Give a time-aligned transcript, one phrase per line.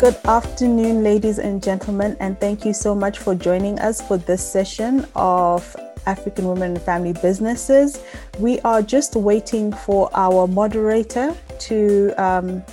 [0.00, 4.42] Good afternoon, ladies and gentlemen, and thank you so much for joining us for this
[4.42, 8.02] session of African Women and Family Businesses.
[8.38, 11.36] We are just waiting for our moderator
[11.68, 12.64] to um,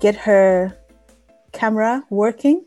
[0.00, 0.76] get her
[1.52, 2.66] camera working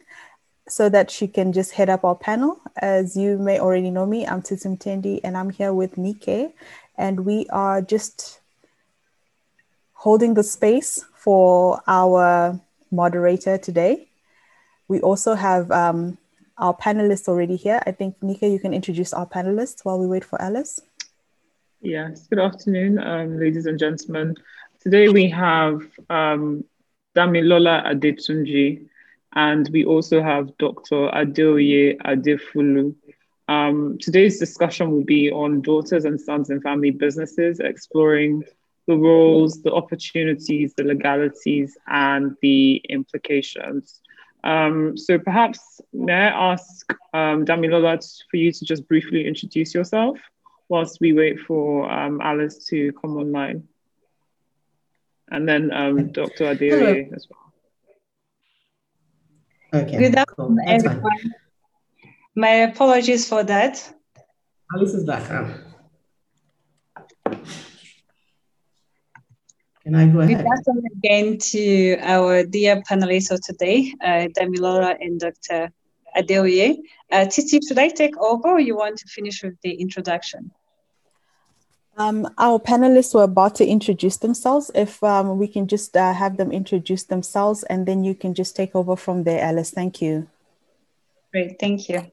[0.68, 2.60] so that she can just head up our panel.
[2.78, 6.56] As you may already know me, I'm Tisim Tendi and I'm here with Nike,
[6.98, 8.40] and we are just
[9.94, 12.60] holding the space for our
[12.92, 14.10] moderator today.
[14.88, 16.18] We also have um,
[16.58, 17.82] our panelists already here.
[17.86, 20.80] I think, Nika, you can introduce our panelists while we wait for Alice.
[21.82, 24.36] Yes, good afternoon, um, ladies and gentlemen.
[24.82, 26.64] Today we have um,
[27.16, 28.88] Damilola Adetunji,
[29.34, 31.10] and we also have Dr.
[31.10, 32.96] Adeoye Adefulu.
[33.48, 38.44] Um, today's discussion will be on daughters and sons in family businesses, exploring
[38.88, 44.02] the roles, the opportunities, the legalities, and the implications.
[44.44, 47.98] Um, so perhaps may I ask um, Damilola
[48.32, 50.20] for you to just briefly introduce yourself
[50.70, 53.68] whilst we wait for um, Alice to come online.
[55.30, 56.56] And then um, Dr.
[56.56, 57.44] Adeoye as well.
[59.84, 59.98] Okay.
[59.98, 60.60] Good afternoon, cool.
[60.66, 61.34] everyone.
[62.36, 63.94] My apologies for that.
[64.74, 65.30] Alice is back.
[65.30, 65.54] Um.
[69.88, 70.40] Can I go ahead?
[70.40, 75.72] Good afternoon again to our dear panelists of today, uh, Damilola and Dr.
[76.14, 76.80] Adeoye.
[77.10, 80.52] Uh, Titi, should I take over or you want to finish with the introduction?
[81.96, 84.70] Um, our panelists were about to introduce themselves.
[84.76, 88.58] If um, we can just uh, have them introduce themselves and then you can just
[88.58, 89.72] take over from there, Alice.
[89.72, 90.28] Thank you.
[91.32, 92.12] Great, thank you.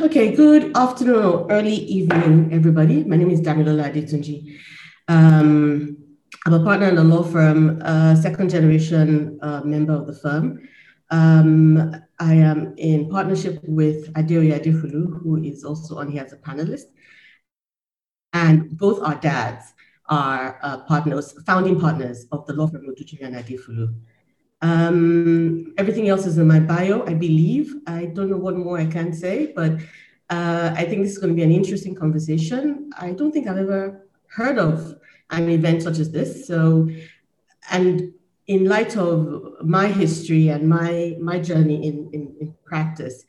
[0.00, 3.04] Okay, good afternoon or early evening, everybody.
[3.04, 4.58] My name is Damilola Adetunji.
[5.08, 5.98] Um,
[6.46, 10.66] I'm a partner in the law firm, a second generation uh, member of the firm.
[11.10, 16.38] Um, I am in partnership with Adeoye Adefulu, who is also on here as a
[16.38, 16.84] panelist.
[18.32, 19.74] And both our dads
[20.06, 23.94] are uh, partners, founding partners of the law firm and Adefulu.
[24.60, 27.74] Um, everything else is in my bio, I believe.
[27.86, 29.72] I don't know what more I can say, but
[30.30, 32.90] uh, I think this is going to be an interesting conversation.
[32.98, 34.96] I don't think I've ever heard of
[35.30, 36.46] an event such as this.
[36.46, 36.88] So,
[37.70, 38.12] and
[38.46, 43.24] in light of my history and my my journey in, in, in practice,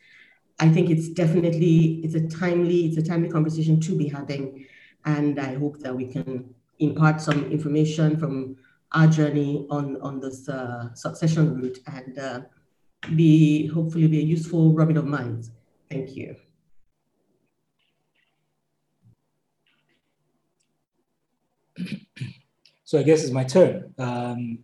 [0.60, 4.66] I think it's definitely it's a timely it's a timely conversation to be having,
[5.06, 8.56] and I hope that we can impart some information from
[8.92, 12.42] our journey on, on this uh, succession route and uh,
[13.16, 15.52] be hopefully be a useful rubbing of minds.
[15.90, 16.36] Thank you.
[22.84, 23.94] So I guess it's my turn.
[24.00, 24.64] Um,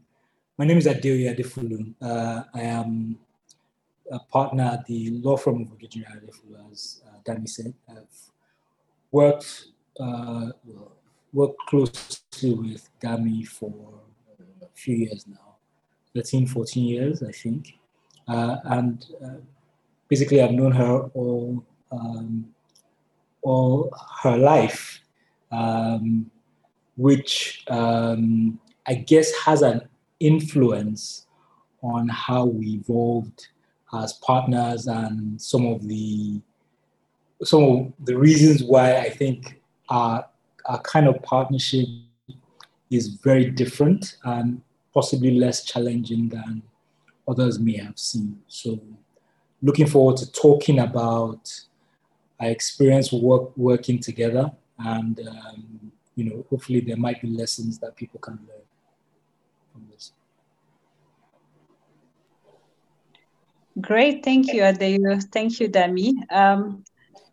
[0.58, 1.94] my name is Adeoye Adefulu.
[2.02, 3.20] Uh, I am
[4.12, 7.76] a partner at the law firm of Odujinrin Adefulu, as uh, Dami said.
[7.88, 8.32] I've
[9.12, 9.66] worked,
[10.00, 10.48] uh,
[11.34, 14.02] worked closely with Dami for
[14.76, 15.46] few years now
[16.16, 17.78] 13, 14 years, I think.
[18.28, 19.42] Uh, and uh,
[20.08, 22.48] basically, I've known her all, um,
[23.42, 23.94] all
[24.24, 25.02] her life,
[25.52, 26.32] um,
[26.96, 29.82] which um, I guess has an
[30.20, 31.28] influence
[31.84, 33.48] on how we evolved
[33.94, 36.42] as partners and some of the
[37.44, 40.26] some of the reasons why I think our,
[40.66, 41.86] our kind of partnership
[42.90, 44.62] is very different and
[44.96, 46.64] possibly less challenging than
[47.28, 48.42] others may have seen.
[48.48, 48.80] So,
[49.62, 51.44] looking forward to talking about
[52.40, 57.96] our experience work, working together, and um, you know, hopefully there might be lessons that
[57.96, 58.66] people can learn
[59.72, 60.14] from this.
[63.82, 65.22] Great, thank you, Adeyu.
[65.32, 66.14] Thank you, Dami.
[66.32, 66.86] Um,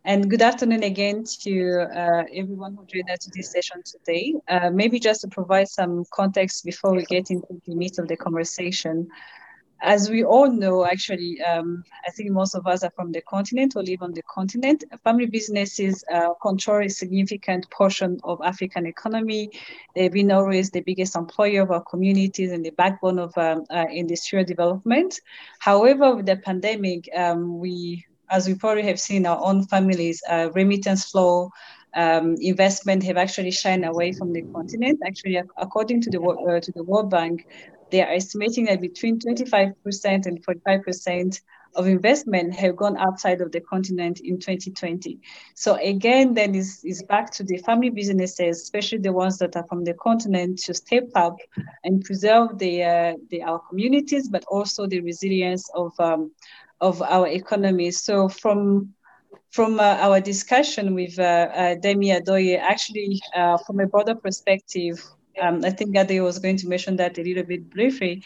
[0.04, 4.34] and good afternoon again to uh, everyone who joined us to this session today.
[4.48, 8.16] Uh, maybe just to provide some context before we get into the meat of the
[8.16, 9.08] conversation.
[9.82, 13.74] as we all know, actually, um, I think most of us are from the continent
[13.74, 14.84] or live on the continent.
[15.02, 19.50] Family businesses uh, control a significant portion of African economy.
[19.94, 23.86] They've been always the biggest employer of our communities and the backbone of um, uh,
[23.90, 25.20] industrial development.
[25.58, 30.50] However, with the pandemic, um, we, as we probably have seen, our own families, uh,
[30.54, 31.50] remittance flow,
[31.94, 34.98] um, investment have actually shined away from the continent.
[35.06, 37.46] Actually, according to the uh, to the World Bank,
[37.90, 41.40] they are estimating that between 25% and 45%
[41.74, 45.20] of investment have gone outside of the continent in 2020.
[45.54, 49.66] So again, then is is back to the family businesses, especially the ones that are
[49.68, 51.36] from the continent, to step up
[51.84, 56.30] and preserve the, uh, the our communities, but also the resilience of um,
[56.82, 57.90] of our economy.
[57.92, 58.92] So from
[59.50, 65.02] from uh, our discussion with uh, uh, Demi Adoye, actually, uh, from a broader perspective,
[65.42, 68.22] um, I think Ade was going to mention that a little bit briefly.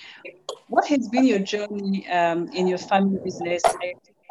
[0.68, 3.62] What has been your journey um, in your family business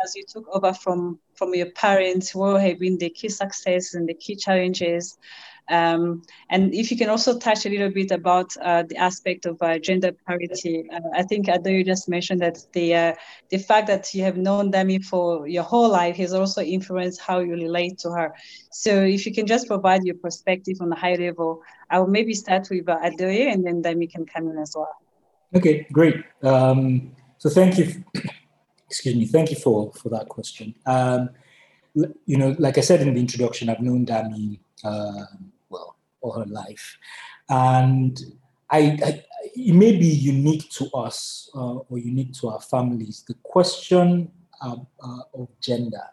[0.06, 2.34] as you took over from, from your parents?
[2.34, 5.18] What have been the key successes and the key challenges?
[5.70, 9.62] Um, and if you can also touch a little bit about uh, the aspect of
[9.62, 13.14] uh, gender parity, uh, I think Ado, you just mentioned that the uh,
[13.50, 17.40] the fact that you have known Dami for your whole life has also influenced how
[17.40, 18.34] you relate to her.
[18.72, 22.34] So if you can just provide your perspective on a high level, I will maybe
[22.34, 24.96] start with uh, and then Dami can come in as well.
[25.56, 26.16] Okay, great.
[26.44, 28.04] Um, so thank you.
[28.88, 29.26] Excuse me.
[29.26, 30.76] Thank you for for that question.
[30.86, 31.30] Um,
[32.26, 35.52] you know, like I said in the introduction, I've known Dami um,
[36.26, 36.98] all her life.
[37.50, 38.20] And
[38.70, 39.24] I, I,
[39.56, 43.24] it may be unique to us uh, or unique to our families.
[43.28, 44.32] The question
[44.62, 46.04] of, uh, of gender,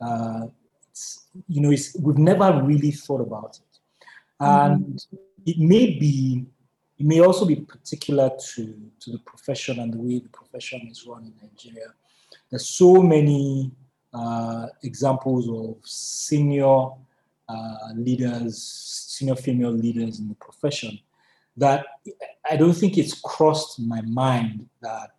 [0.00, 0.46] uh,
[1.48, 3.78] you know, is we've never really thought about it.
[4.40, 5.16] And mm-hmm.
[5.46, 6.44] it may be,
[6.98, 8.62] it may also be particular to,
[9.00, 11.88] to the profession and the way the profession is run in Nigeria.
[12.50, 13.70] There's so many
[14.12, 16.88] uh, examples of senior
[17.48, 20.98] uh, leaders, senior female leaders in the profession,
[21.56, 21.86] that
[22.48, 25.10] I don't think it's crossed my mind that,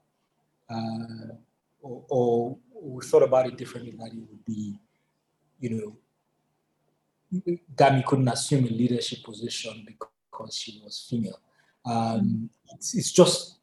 [0.70, 1.34] uh,
[1.82, 4.80] or, or, we thought about it differently, that it would be,
[5.60, 5.98] you
[7.34, 7.44] know,
[7.76, 11.40] Dami couldn't assume a leadership position because she was female.
[11.86, 13.58] Um, it's, it's just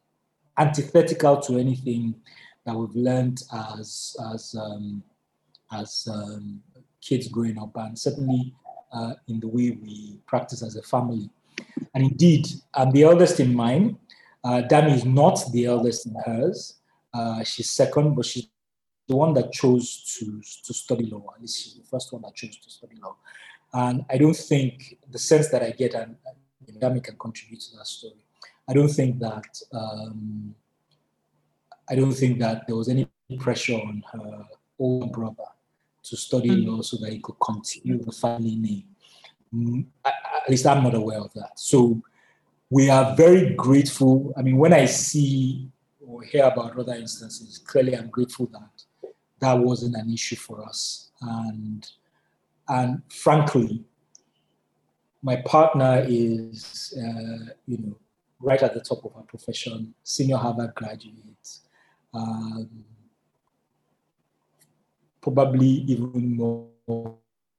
[0.57, 2.15] antithetical to anything
[2.65, 5.03] that we've learned as as um,
[5.71, 6.61] as um,
[7.07, 8.53] kids growing up, and certainly
[8.91, 11.29] uh, in the way we practice as a family.
[11.93, 13.97] And indeed, I'm the eldest in mine.
[14.43, 16.75] Uh, Dami is not the eldest in hers.
[17.13, 18.47] Uh, she's second, but she's
[19.07, 21.25] the one that chose to, to study law.
[21.35, 23.15] At least she's the first one that chose to study law.
[23.73, 26.15] And I don't think the sense that I get, and
[26.81, 28.25] Dami can contribute to that story.
[28.69, 30.55] I don't think that um,
[31.89, 33.07] I don't think that there was any
[33.39, 34.45] pressure on her
[34.79, 35.43] older brother
[36.05, 36.67] to study mm.
[36.67, 38.83] law so that he could continue the family name.
[39.53, 41.59] Mm, at least I'm not aware of that.
[41.59, 42.01] So
[42.69, 44.33] we are very grateful.
[44.37, 45.69] I mean, when I see
[46.05, 51.11] or hear about other instances, clearly I'm grateful that that wasn't an issue for us.
[51.21, 51.87] And
[52.67, 53.83] and frankly,
[55.21, 57.97] my partner is, uh, you know,
[58.39, 61.59] right at the top of our profession, senior Harvard graduate.
[62.13, 62.69] Um,
[65.25, 67.17] probably even more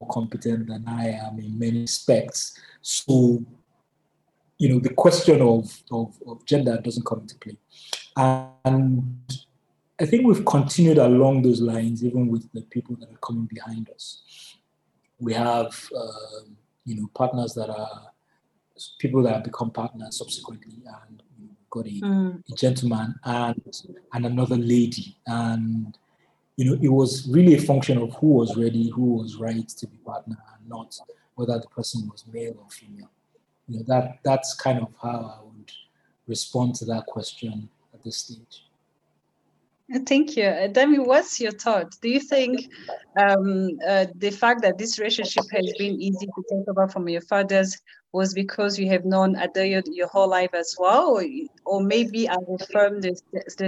[0.09, 2.57] competent than I am in many respects.
[2.81, 3.43] So,
[4.57, 7.59] you know, the question of, of, of gender doesn't come into play.
[8.17, 9.19] And
[9.99, 13.91] I think we've continued along those lines, even with the people that are coming behind
[13.91, 14.23] us.
[15.19, 16.45] We have, uh,
[16.85, 18.13] you know, partners that are
[18.99, 21.23] people that have become partners subsequently, and
[21.71, 22.43] got a, mm.
[22.51, 23.61] a gentleman and
[24.13, 25.97] and another lady, and
[26.57, 29.87] you know, it was really a function of who was ready, who was right to
[29.87, 30.99] be partner, and not
[31.35, 33.11] whether the person was male or female.
[33.69, 35.71] You know, that that's kind of how I would
[36.27, 38.66] respond to that question at this stage.
[40.05, 40.47] Thank you.
[40.47, 41.95] Uh, Demi, what's your thought?
[42.03, 42.69] Do you think
[43.17, 47.21] um, uh, the fact that this relationship has been easy to take over from your
[47.21, 47.81] fathers
[48.13, 51.11] was because you have known Adoyo your whole life as well?
[51.17, 51.25] Or,
[51.65, 53.23] or maybe as a firm, there's,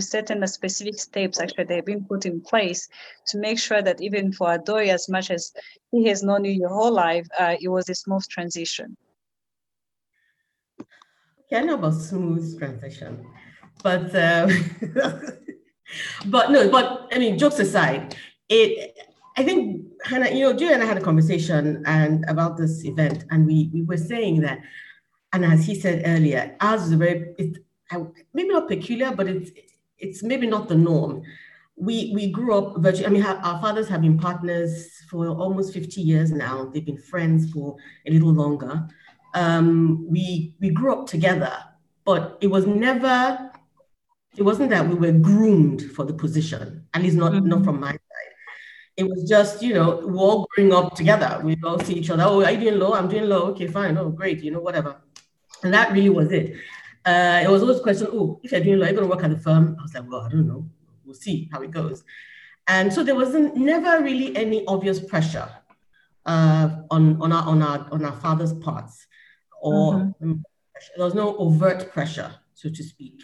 [0.09, 2.89] certain specific steps actually that have been put in place
[3.29, 5.53] to make sure that even for Adoyo, as much as
[5.93, 8.97] he has known you your whole life, uh, it was a smooth transition?
[11.49, 13.25] Yeah, I know about smooth transition,
[13.83, 14.51] but um,
[16.27, 18.17] but no, but I mean, jokes aside,
[18.49, 18.97] it
[19.37, 23.25] I think Hannah, you know, Julia and I had a conversation and about this event,
[23.31, 24.61] and we we were saying that,
[25.33, 27.59] and as he said earlier, ours is a very it,
[28.35, 29.51] maybe not peculiar, but it's
[29.99, 31.23] it's maybe not the norm.
[31.77, 36.01] We, we grew up virtually, I mean, our fathers have been partners for almost 50
[36.01, 36.71] years now.
[36.73, 37.77] They've been friends for
[38.07, 38.89] a little longer.
[39.35, 41.53] Um, we, we grew up together,
[42.05, 43.48] but it was never,
[44.39, 47.49] it wasn't that we were groomed for the position, at least not, mm-hmm.
[47.49, 48.33] not from my side.
[48.97, 51.41] It was just, you know, we're all growing up together.
[51.43, 52.25] We all see each other.
[52.25, 52.95] Oh, are you doing low?
[52.95, 53.43] I'm doing low.
[53.51, 53.97] Okay, fine.
[53.97, 54.43] Oh, great.
[54.43, 54.97] You know, whatever.
[55.63, 56.57] And that really was it.
[57.05, 59.25] Uh, it was always a question, oh, if you're doing law, you're going to work
[59.25, 59.77] at the firm.
[59.79, 60.69] I was like, well, I don't know.
[61.05, 62.05] We'll see how it goes.
[62.67, 65.49] And so there wasn't never really any obvious pressure
[66.27, 69.07] uh, on, on, our, on, our, on our father's parts,
[69.63, 70.35] or mm-hmm.
[70.97, 73.23] there was no overt pressure, so to speak,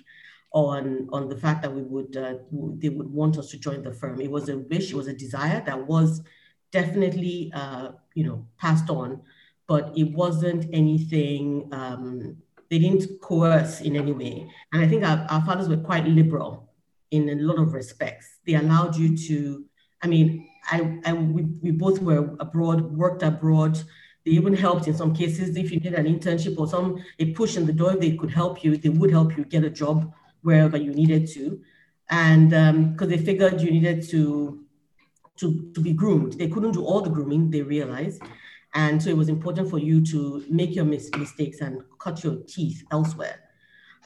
[0.54, 2.34] on, on the fact that we would uh,
[2.78, 4.20] they would want us to join the firm.
[4.20, 6.22] It was a wish, it was a desire that was
[6.70, 9.20] definitely uh, you know passed on,
[9.66, 12.36] but it wasn't anything um,
[12.70, 14.48] they didn't coerce in any way.
[14.72, 16.72] And I think our, our fathers were quite liberal
[17.10, 18.38] in a lot of respects.
[18.46, 19.64] They allowed you to,
[20.02, 23.76] I mean, I, I we, we both were abroad, worked abroad.
[24.24, 27.56] They even helped in some cases if you did an internship or some a push
[27.56, 28.76] in the door, they could help you.
[28.76, 31.60] They would help you get a job wherever you needed to,
[32.10, 32.50] and
[32.92, 34.64] because um, they figured you needed to
[35.38, 36.34] to to be groomed.
[36.34, 37.50] They couldn't do all the grooming.
[37.50, 38.22] They realized,
[38.74, 42.36] and so it was important for you to make your mis- mistakes and cut your
[42.46, 43.40] teeth elsewhere.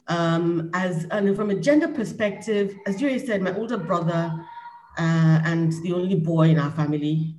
[0.07, 4.33] Um, as and from a gender perspective, as Jerry said, my older brother
[4.97, 7.35] uh, and the only boy in our family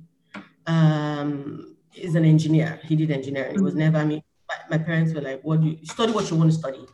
[0.67, 2.79] um, is an engineer.
[2.83, 3.55] He did engineering.
[3.55, 6.29] It was never, I mean, my, my, parents were like, what do you study what
[6.29, 6.85] you want to study?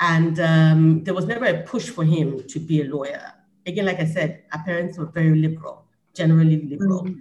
[0.00, 3.32] And um, there was never a push for him to be a lawyer.
[3.66, 7.04] Again, like I said, our parents were very liberal, generally liberal.
[7.04, 7.18] Mm-hmm.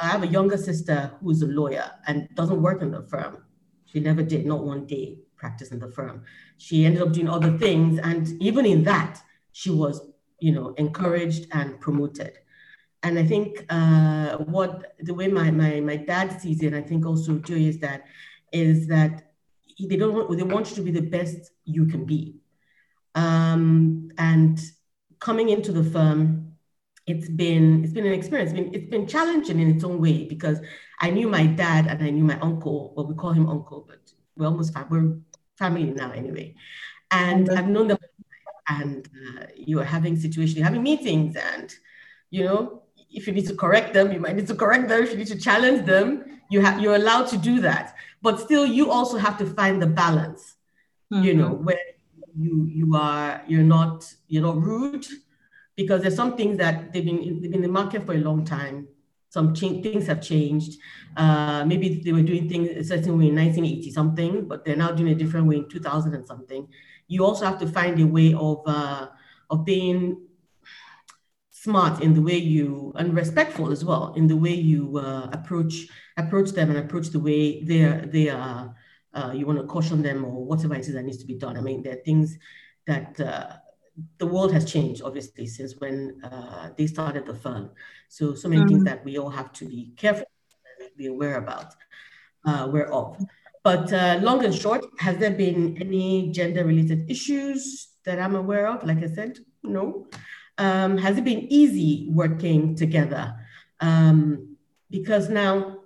[0.00, 3.44] I have a younger sister who's a lawyer and doesn't work in the firm.
[3.86, 6.24] She never did, not one day practice in the firm.
[6.58, 7.98] She ended up doing other things.
[7.98, 10.00] And even in that, she was,
[10.38, 12.38] you know, encouraged and promoted.
[13.02, 17.04] And I think uh, what the way my, my, my dad sees it, I think
[17.04, 18.04] also too, is that
[18.52, 19.31] is that
[19.78, 22.36] they don't want, they want you to be the best you can be.
[23.14, 24.60] Um, and
[25.18, 26.52] coming into the firm,
[27.06, 28.52] it's been it's been an experience.
[28.52, 30.58] It's been, it's been challenging in its own way because
[31.00, 32.92] I knew my dad and I knew my uncle.
[32.96, 34.00] Well, we call him uncle, but
[34.36, 35.16] we're almost we're
[35.56, 36.54] family now anyway.
[37.10, 37.98] And I've known them,
[38.68, 41.74] and uh, you're having situations, you're having meetings, and
[42.30, 45.02] you know if you need to correct them, you might need to correct them.
[45.02, 47.94] If you need to challenge them, you have you're allowed to do that.
[48.22, 50.54] But still, you also have to find the balance.
[51.12, 51.24] Mm-hmm.
[51.24, 51.78] You know where
[52.34, 55.06] you you are you're not you're not rude
[55.76, 58.44] because there's some things that they've been, they've been in the market for a long
[58.44, 58.88] time.
[59.28, 60.78] Some things have changed.
[61.16, 64.92] Uh, maybe they were doing things a certain way in 1980 something, but they're now
[64.92, 66.68] doing a different way in 2000 and something.
[67.08, 69.08] You also have to find a way of uh,
[69.50, 70.20] of being
[71.50, 75.86] smart in the way you and respectful as well in the way you uh, approach
[76.16, 78.74] approach them and approach the way they are they are
[79.14, 81.56] uh, you want to caution them or whatever it is that needs to be done.
[81.56, 82.38] I mean, there are things
[82.86, 83.56] that uh,
[84.18, 87.70] the world has changed, obviously, since when uh, they started the firm.
[88.08, 88.68] So, so many mm-hmm.
[88.68, 90.26] things that we all have to be careful,
[90.96, 91.74] be aware about,
[92.46, 93.22] uh, aware of.
[93.62, 98.84] But uh, long and short, has there been any gender-related issues that I'm aware of?
[98.84, 100.08] Like I said, no.
[100.58, 103.34] Um, has it been easy working together?
[103.80, 104.56] Um,
[104.90, 105.81] because now,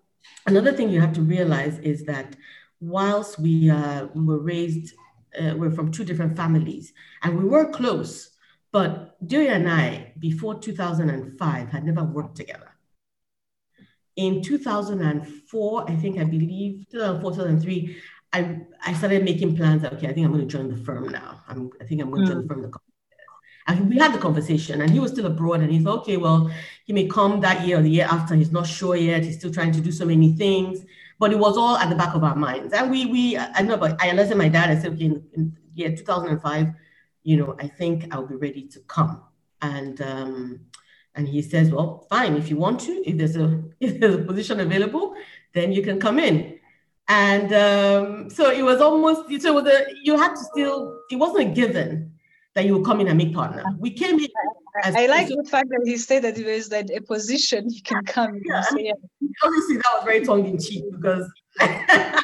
[0.47, 2.37] another thing you have to realize is that
[2.81, 4.95] whilst we, uh, were raised
[5.39, 6.93] uh, we're from two different families,
[7.23, 8.31] and we were close.
[8.73, 12.71] But Dewey and I, before 2005, had never worked together.
[14.17, 17.97] In 2004, I think I believe 2004, 2003,
[18.33, 19.85] I, I started making plans.
[19.85, 21.43] Okay, I think I'm going to join the firm now.
[21.49, 22.35] I'm, I think I'm going to mm.
[22.35, 22.63] join the hmm.
[22.63, 22.73] firm.
[23.69, 26.51] And we had the conversation, and he was still abroad, and he thought, okay, well,
[26.85, 28.35] he may come that year or the year after.
[28.35, 29.25] He's not sure yet.
[29.25, 30.85] He's still trying to do so many things
[31.19, 32.73] but it was all at the back of our minds.
[32.73, 34.71] And we, we, I know, but I to my dad.
[34.71, 36.69] I said, okay, in, in yeah, 2005,
[37.23, 39.23] you know, I think I'll be ready to come.
[39.63, 40.61] And um,
[41.15, 44.19] and he says, well, fine, if you want to, if there's a if there's a
[44.19, 45.15] position available,
[45.55, 46.59] then you can come in.
[47.09, 51.01] And um, so it was almost so a, you had to still.
[51.11, 52.13] It wasn't a given
[52.57, 53.63] that you would come in and make partner.
[53.79, 54.29] We came in.
[54.83, 58.03] I like the fact that he said that there is like a position you can
[58.05, 58.63] come yeah.
[59.45, 61.31] Obviously, that was very tongue in cheek because.
[61.59, 62.23] but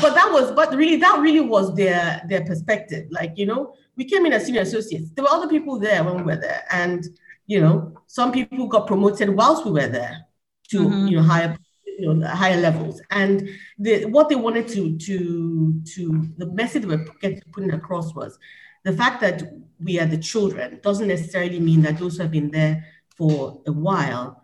[0.00, 3.06] but that was but really that really was their their perspective.
[3.10, 5.10] Like you know, we came in as senior associates.
[5.14, 7.06] There were other people there when we were there, and
[7.46, 10.24] you know, some people got promoted whilst we were there
[10.70, 11.06] to mm-hmm.
[11.08, 13.48] you know higher you know higher levels and
[13.78, 18.38] the, what they wanted to to to the message they were getting putting across was
[18.86, 19.42] the fact that
[19.80, 22.86] we are the children doesn't necessarily mean that those who have been there
[23.18, 24.42] for a while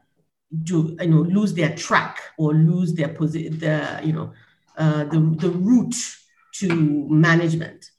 [0.65, 4.33] do you know lose their track or lose their position, the you know
[4.77, 5.95] uh, the the route
[6.55, 6.69] to
[7.09, 7.91] management,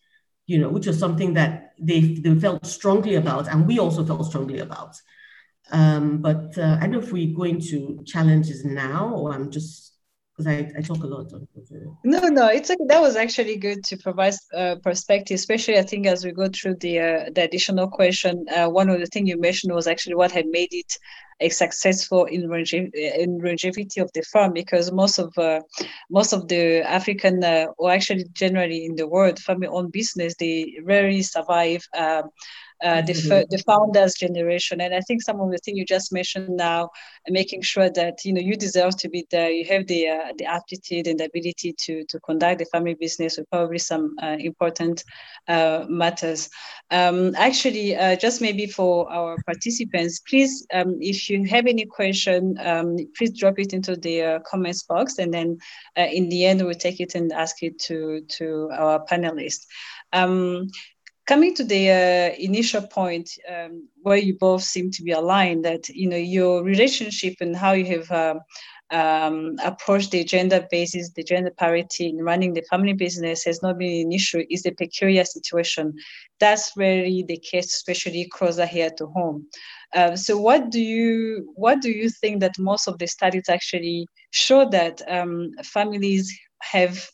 [0.46, 4.26] you know, which was something that they they felt strongly about, and we also felt
[4.26, 4.96] strongly about.
[5.72, 9.93] Um, but uh, I don't know if we go into challenges now, or I'm just
[10.36, 11.32] because I, I talk a lot.
[12.04, 16.08] No, no, it's a, that was actually good to provide uh, perspective, especially I think
[16.08, 18.46] as we go through the uh, the additional question.
[18.50, 20.98] Uh, one of the things you mentioned was actually what had made it
[21.40, 22.44] a successful in,
[22.94, 25.62] in longevity of the farm, because most of uh,
[26.10, 31.22] most of the African uh, or actually generally in the world family-owned business they rarely
[31.22, 31.84] survive.
[31.96, 32.30] Um,
[32.84, 33.50] uh, the, mm-hmm.
[33.50, 34.82] the founders generation.
[34.82, 36.90] And I think some of the things you just mentioned now,
[37.30, 40.46] making sure that you know you deserve to be there, you have the uh, the
[40.46, 45.04] aptitude and the ability to to conduct the family business with probably some uh, important
[45.48, 46.50] uh, matters.
[46.92, 52.58] Um, actually, uh, just maybe for our participants, please, um, if you have any question,
[52.60, 55.58] um, please drop it into the comments box, and then
[55.96, 59.66] in the end we'll take it and ask it to to our panelists.
[60.12, 60.70] Um,
[61.26, 65.88] coming to the uh, initial point um, where you both seem to be aligned that
[65.90, 68.40] you know your relationship and how you have um,
[68.92, 73.78] um, approached the gender basis the gender parity in running the family business has not
[73.78, 75.94] been an issue is a peculiar situation.
[76.40, 79.48] That's really the case especially closer here to home.
[79.96, 84.08] Um, so what do you what do you think that most of the studies actually
[84.32, 87.10] show that um, families have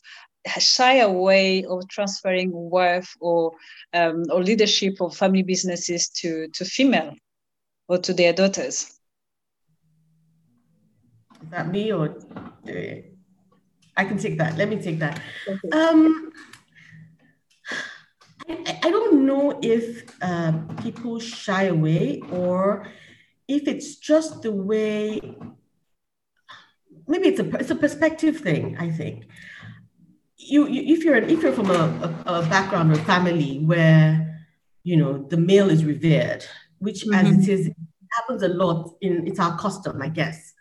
[0.58, 3.52] shy away of transferring wealth or
[3.92, 7.14] um, or leadership of family businesses to to female
[7.88, 8.98] or to their daughters.
[11.42, 12.16] Is that me or
[13.96, 14.56] I can take that.
[14.56, 15.20] Let me take that.
[15.46, 15.68] Okay.
[15.72, 16.32] Um,
[18.48, 22.86] I, I, don't know if uh, people shy away or
[23.46, 25.20] if it's just the way.
[27.06, 28.76] Maybe it's a it's a perspective thing.
[28.78, 29.26] I think
[30.40, 31.74] you, you if you're if you're from a,
[32.26, 34.42] a, a, background or family where
[34.82, 36.44] you know the male is revered,
[36.78, 37.14] which mm-hmm.
[37.14, 37.70] as it is
[38.12, 40.54] happens a lot in it's our custom, I guess.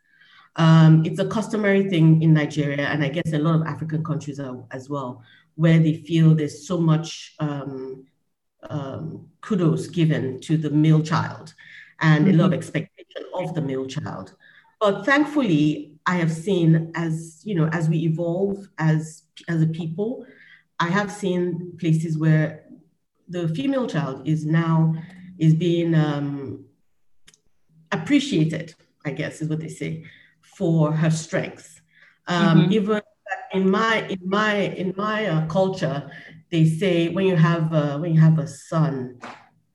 [0.55, 4.39] Um, it's a customary thing in Nigeria, and I guess a lot of African countries
[4.39, 5.23] are, as well,
[5.55, 8.05] where they feel there's so much um,
[8.69, 11.53] um, kudos given to the male child
[12.01, 12.33] and mm-hmm.
[12.33, 12.59] a lot of mm-hmm.
[12.59, 14.33] expectation of the male child.
[14.79, 20.25] But thankfully, I have seen as you know as we evolve as as a people,
[20.79, 22.63] I have seen places where
[23.27, 24.95] the female child is now
[25.37, 26.65] is being um,
[27.91, 28.73] appreciated.
[29.05, 30.03] I guess is what they say
[30.41, 31.79] for her strengths.
[32.25, 32.71] Um, mm-hmm.
[32.71, 33.01] Even
[33.53, 36.09] in my in my in my uh, culture,
[36.49, 39.19] they say when you have uh, when you have a son,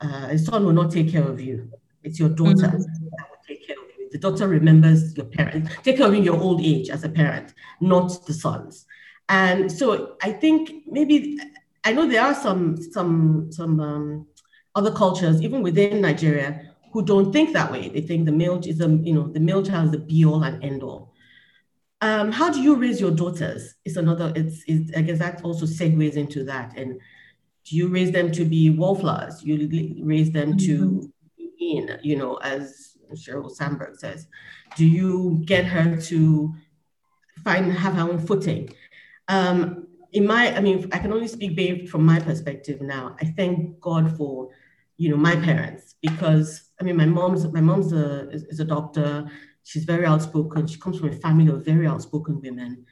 [0.01, 1.71] uh, a son will not take care of you.
[2.03, 3.34] It's your daughter mm-hmm.
[4.15, 7.53] The daughter remembers your parents, take care of in your old age as a parent,
[7.81, 8.87] not the sons.
[9.29, 11.37] And so I think maybe
[11.83, 14.29] I know there are some some some um,
[14.77, 16.61] other cultures, even within Nigeria,
[16.93, 17.89] who don't think that way.
[17.89, 20.45] They think the male is a you know the male child is the be all
[20.45, 21.13] and end all.
[22.01, 23.75] Um, how do you raise your daughters?
[23.85, 24.33] It's another.
[24.37, 26.77] It's, it's I guess that also segues into that.
[26.77, 27.01] And
[27.65, 29.43] do you raise them to be wallflowers?
[29.43, 30.67] You raise them mm-hmm.
[30.67, 31.13] to
[31.59, 34.27] in you know as Sheryl Sandberg says.
[34.77, 36.55] Do you get her to
[37.43, 38.71] find have her own footing?
[39.29, 43.17] Um, in my, I mean, I can only speak from my perspective now.
[43.21, 44.51] I thank God for,
[44.97, 48.65] you know, my parents because I mean, my mom's my mom's a is, is a
[48.65, 49.31] doctor.
[49.65, 50.67] She's very outspoken.
[50.67, 52.85] She comes from a family of very outspoken women,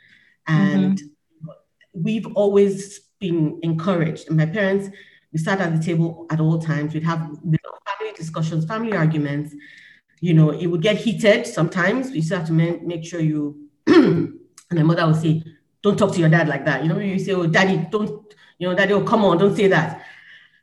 [0.46, 1.52] and mm-hmm.
[1.92, 4.28] we've always been encouraged.
[4.28, 4.88] And my parents,
[5.32, 6.94] we sat at the table at all times.
[6.94, 9.54] We'd have family discussions, family arguments.
[10.22, 12.12] You know, it would get heated sometimes.
[12.12, 13.68] We still have to make sure you.
[13.88, 14.38] and
[14.70, 15.42] my mother would say,
[15.82, 16.84] don't talk to your dad like that.
[16.84, 19.66] You know, you say, oh, daddy, don't, you know, daddy, oh, come on, don't say
[19.66, 20.06] that.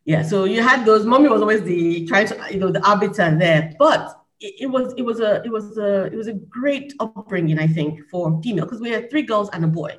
[0.06, 1.06] Yeah, so you had those.
[1.06, 3.74] Mommy was always the trying to, you know, the arbiter there.
[3.78, 7.60] But it, it was, it was a, it was a, it was a great upbringing,
[7.60, 9.98] I think, for female because we had three girls and a boy.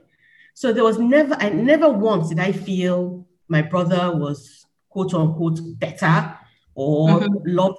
[0.54, 5.60] So there was never, I never once did I feel my brother was quote unquote
[5.78, 6.34] better
[6.74, 7.34] or mm-hmm.
[7.44, 7.78] loved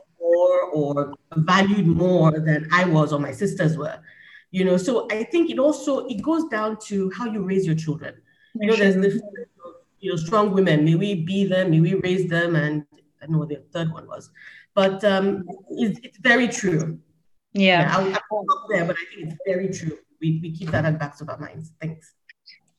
[0.74, 4.00] or valued more than I was or my sisters were
[4.52, 4.78] you know?
[4.78, 8.16] So i think it also it goes down to how you raise your children.
[8.54, 9.22] You know there's the
[10.00, 12.86] you know strong women may we be them may we raise them and
[13.22, 14.30] i know what the third one was.
[14.76, 17.00] But um it's, it's very true.
[17.54, 19.98] Yeah, yeah I, I there but i think it's very true.
[20.22, 21.72] We, we keep that at the backs of our minds.
[21.82, 22.14] Thanks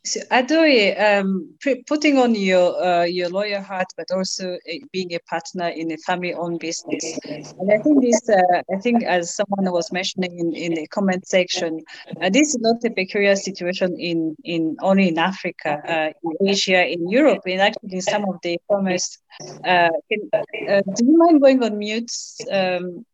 [0.04, 1.54] So Adoye, um,
[1.86, 4.58] putting on your uh, your lawyer hat, but also
[4.90, 9.36] being a partner in a family-owned business, and I think this, uh, I think as
[9.36, 11.78] someone was mentioning in, in the comment section,
[12.20, 16.84] uh, this is not a peculiar situation in in only in Africa, uh, in Asia,
[16.84, 19.18] in Europe, and actually some of the foremost.
[19.64, 20.30] Uh, can,
[20.68, 22.10] uh, do you mind going on mute,
[22.50, 23.04] um?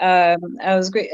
[0.00, 1.10] Um, I was great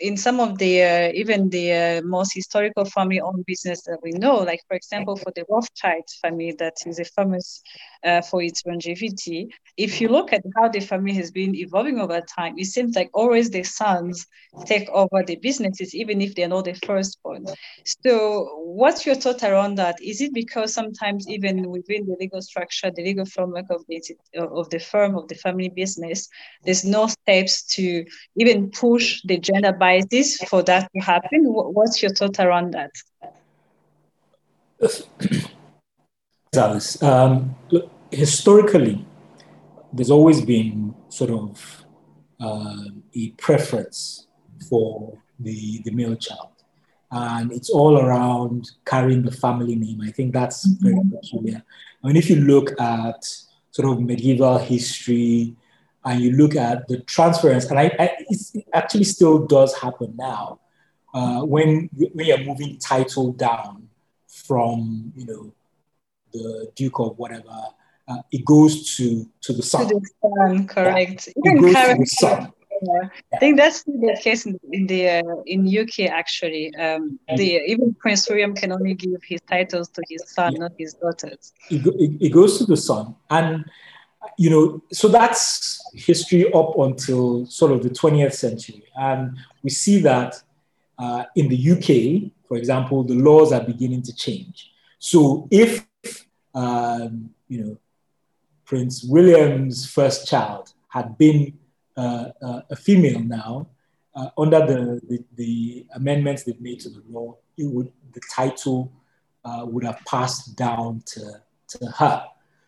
[0.00, 4.36] in some of the uh, even the uh, most historical family-owned business that we know,
[4.38, 7.62] like for example, for the Rothschild family that is famous
[8.04, 9.48] uh, for its longevity.
[9.76, 13.10] If you look at how the family has been evolving over time, it seems like
[13.14, 14.26] always the sons
[14.66, 17.46] take over the businesses, even if they're not the firstborn.
[17.84, 19.96] So, what's your thought around that?
[20.02, 24.02] Is it because sometimes even within the legal structure, the legal framework of the
[24.38, 26.28] of the firm of the family business,
[26.64, 28.04] there's no steps to
[28.36, 31.44] even push the gender biases for that to happen?
[31.44, 32.90] What's your thought around that?
[36.54, 39.04] Alice, um, look, historically,
[39.92, 41.84] there's always been sort of
[42.40, 44.26] uh, a preference
[44.68, 46.55] for the, the male child.
[47.16, 50.00] And it's all around carrying the family name.
[50.02, 50.84] I think that's mm-hmm.
[50.84, 51.62] very peculiar.
[52.02, 53.20] I mean, if you look at
[53.70, 55.56] sort of medieval history
[56.04, 60.60] and you look at the transference, and I, I it actually still does happen now.
[61.14, 63.88] Uh, when, when you're moving title down
[64.46, 65.52] from, you know,
[66.32, 67.56] the Duke of whatever,
[68.08, 69.88] uh, it goes to to the son.
[69.88, 71.28] To the son, correct.
[71.42, 71.52] Yeah.
[71.52, 72.52] Even character.
[72.82, 73.08] Yeah.
[73.32, 76.74] I think that's the case in, in the uh, in UK actually.
[76.76, 80.58] Um, the even Prince William can only give his titles to his son, yeah.
[80.58, 81.52] not his daughters.
[81.70, 83.64] It, it, it, goes to the son, and
[84.36, 90.00] you know, so that's history up until sort of the 20th century, and we see
[90.00, 90.42] that
[90.98, 94.72] uh, in the UK, for example, the laws are beginning to change.
[94.98, 95.86] So if
[96.54, 97.78] um, you know
[98.64, 101.58] Prince William's first child had been
[101.96, 103.68] a female now,
[104.14, 108.90] uh, under the, the, the, amendments they've made to the law, it would, the title
[109.44, 111.20] uh, would have passed down to,
[111.68, 112.24] to her.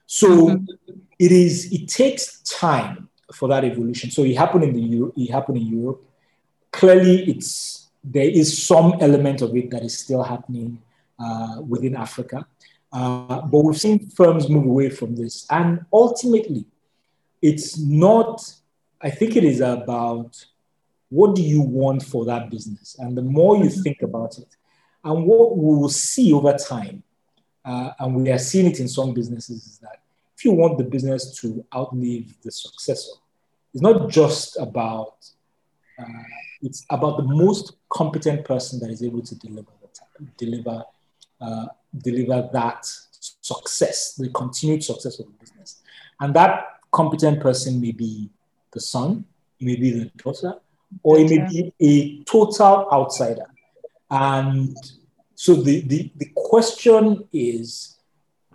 [0.07, 0.95] So mm-hmm.
[1.19, 4.11] it is, it takes time for that evolution.
[4.11, 6.03] So it happened in the Euro, it happened in Europe.
[6.71, 10.81] Clearly, it's there is some element of it that is still happening
[11.19, 12.47] uh, within Africa.
[12.93, 15.47] Uh, but we've seen firms move away from this.
[15.51, 16.65] And ultimately,
[17.43, 18.51] it's not,
[19.01, 20.45] I think it is about
[21.11, 22.97] what do you want for that business?
[22.99, 23.83] And the more you mm-hmm.
[23.83, 24.57] think about it,
[25.05, 27.03] and what we will see over time,
[27.65, 30.03] uh, and we are seeing it in some businesses, is that
[30.37, 33.13] if you want the business to outlive the successor,
[33.73, 35.15] it's not just about,
[35.99, 36.05] uh,
[36.63, 39.71] it's about the most competent person that is able to deliver,
[40.37, 40.85] deliver
[41.41, 42.85] uh, deliver that
[43.21, 45.81] success, the continued success of the business.
[46.21, 48.29] And that competent person may be
[48.73, 49.25] the son,
[49.61, 50.55] it may be the daughter,
[51.03, 53.47] or it may be a total outsider.
[54.11, 54.77] And
[55.35, 57.99] so the, the, the question is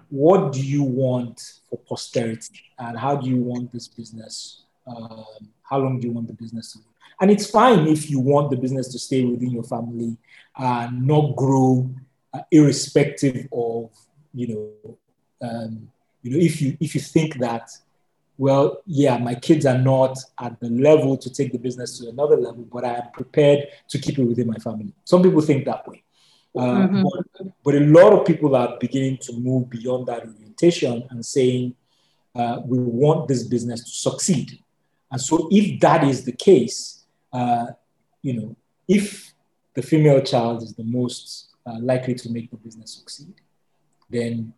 [0.09, 2.61] what do you want for posterity?
[2.77, 4.61] And how do you want this business?
[4.85, 5.25] Um,
[5.63, 6.79] how long do you want the business to
[7.19, 10.17] And it's fine if you want the business to stay within your family
[10.55, 11.89] and not grow
[12.31, 13.89] uh, irrespective of
[14.33, 14.97] you know
[15.41, 15.89] um,
[16.21, 17.71] you know if you if you think that
[18.37, 22.37] well yeah my kids are not at the level to take the business to another
[22.37, 24.93] level but i am prepared to keep it within my family.
[25.05, 26.03] Some people think that way.
[26.55, 27.03] Uh, mm-hmm.
[27.03, 31.73] but, but, a lot of people are beginning to move beyond that orientation and saying
[32.35, 34.59] uh, we want this business to succeed.
[35.11, 37.67] And so if that is the case uh,
[38.21, 38.55] you know
[38.87, 39.33] if
[39.73, 43.33] the female child is the most uh, likely to make the business succeed,
[44.09, 44.53] then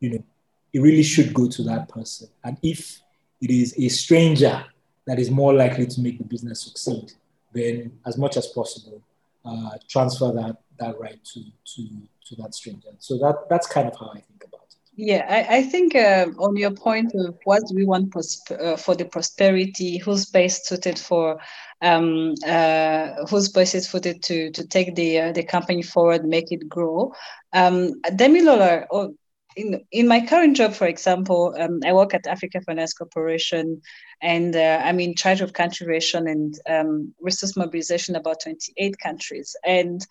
[0.00, 0.24] you know
[0.72, 2.28] it really should go to that person.
[2.44, 3.00] And if
[3.40, 4.64] it is a stranger
[5.06, 7.12] that is more likely to make the business succeed,
[7.52, 9.02] then as much as possible,
[9.44, 11.88] uh, transfer that that right to to
[12.26, 12.88] to that stranger.
[12.98, 14.76] So that that's kind of how I think about it.
[14.94, 18.94] Yeah, I, I think uh, on your point of what do we want uh, for
[18.94, 21.40] the prosperity, who's best suited for
[21.82, 26.68] um, uh, voice is footed to to take the uh, the company forward, make it
[26.68, 27.12] grow.
[27.52, 29.14] Um, Damilola, oh,
[29.56, 33.80] in in my current job, for example, um, I work at Africa Finance Corporation,
[34.22, 39.56] and uh, I'm in charge of country relation and um, resource mobilization about 28 countries.
[39.66, 40.06] And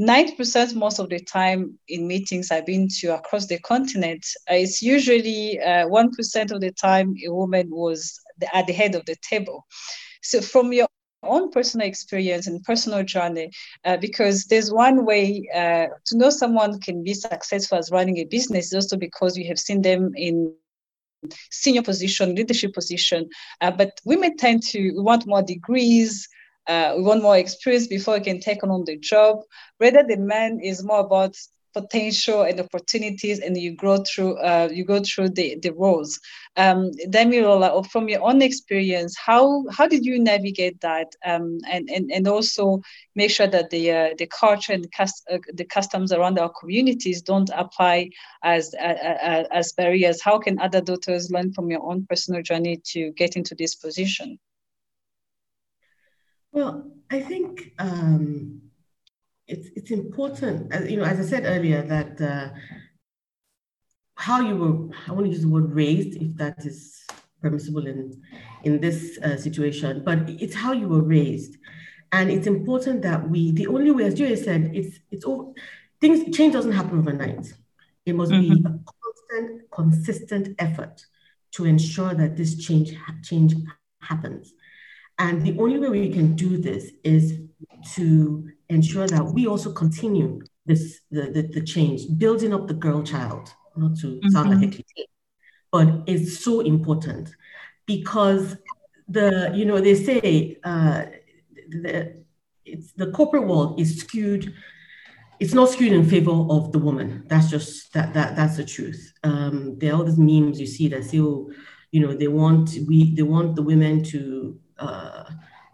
[0.00, 4.80] 90% most of the time in meetings I've been to across the continent, uh, it's
[4.80, 8.18] usually uh, 1% of the time a woman was
[8.54, 9.66] at the head of the table.
[10.22, 10.88] So from your
[11.22, 13.50] own personal experience and personal journey
[13.84, 18.24] uh, because there's one way uh, to know someone can be successful as running a
[18.24, 20.52] business also because you have seen them in
[21.50, 23.28] senior position leadership position.
[23.60, 26.28] Uh, but women tend to want more degrees
[26.66, 29.40] uh, we want more experience before we can take on the job.
[29.80, 31.36] Rather the man is more about
[31.72, 36.18] potential and opportunities and you grow through uh, you go through the, the roles.
[36.56, 41.08] Um Damilola, from your own experience how how did you navigate that?
[41.24, 42.80] Um, and, and and also
[43.14, 46.52] make sure that the uh, the culture and the, cust- uh, the customs around our
[46.60, 48.10] communities don't apply
[48.42, 50.22] as uh, uh, as barriers.
[50.22, 54.38] How can other daughters learn from your own personal journey to get into this position?
[56.52, 58.69] Well i think um
[59.50, 62.48] it's it's important, as you know, as I said earlier, that uh,
[64.14, 67.04] how you were, I want to use the word raised, if that is
[67.42, 68.22] permissible in
[68.62, 71.56] in this uh, situation, but it's how you were raised,
[72.12, 73.50] and it's important that we.
[73.50, 75.54] The only way, as Julia said, it's it's all
[76.00, 76.36] things.
[76.36, 77.52] Change doesn't happen overnight.
[78.06, 78.54] It must mm-hmm.
[78.54, 81.04] be a constant, consistent effort
[81.52, 83.54] to ensure that this change change
[84.00, 84.54] happens.
[85.18, 87.40] And the only way we can do this is
[87.94, 93.02] to ensure that we also continue this the, the, the change, building up the girl
[93.02, 94.28] child, not to mm-hmm.
[94.30, 94.70] sound like a mm-hmm.
[94.70, 95.08] cliche,
[95.70, 97.30] but it's so important
[97.86, 98.56] because
[99.08, 101.04] the you know they say uh,
[101.68, 102.22] the
[102.64, 104.52] it's the corporate world is skewed
[105.40, 109.12] it's not skewed in favor of the woman that's just that that that's the truth
[109.24, 111.50] um, there are all these memes you see that say oh
[111.90, 115.24] you know they want we they want the women to uh,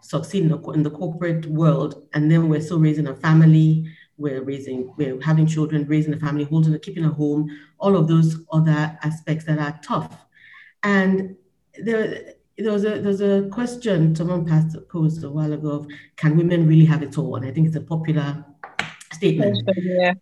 [0.07, 3.85] succeed in the, in the corporate world, and then we're still raising a family,
[4.17, 8.07] we're raising, we're having children, raising a family, holding, a, keeping a home, all of
[8.07, 10.25] those other aspects that are tough.
[10.81, 11.35] And
[11.77, 16.37] there, there was a there's a question someone passed posed a while ago of can
[16.37, 17.35] women really have it all?
[17.35, 18.45] And I think it's a popular
[19.13, 19.57] statement.
[19.77, 20.13] Yeah.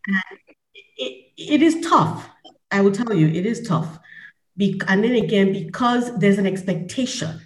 [0.97, 2.29] It, it is tough.
[2.71, 3.99] I will tell you, it is tough.
[4.57, 7.39] Be- and then again, because there's an expectation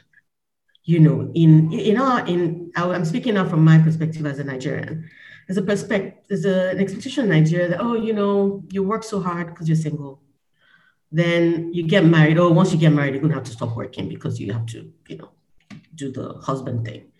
[0.90, 4.44] you know, in in our in our, I'm speaking now from my perspective as a
[4.44, 5.08] Nigerian.
[5.46, 9.22] There's a perspective, there's an expectation in Nigeria that oh, you know, you work so
[9.22, 10.20] hard because you're single.
[11.12, 12.40] Then you get married.
[12.40, 14.92] Oh, once you get married, you're gonna have to stop working because you have to,
[15.08, 15.30] you know,
[15.94, 17.12] do the husband thing.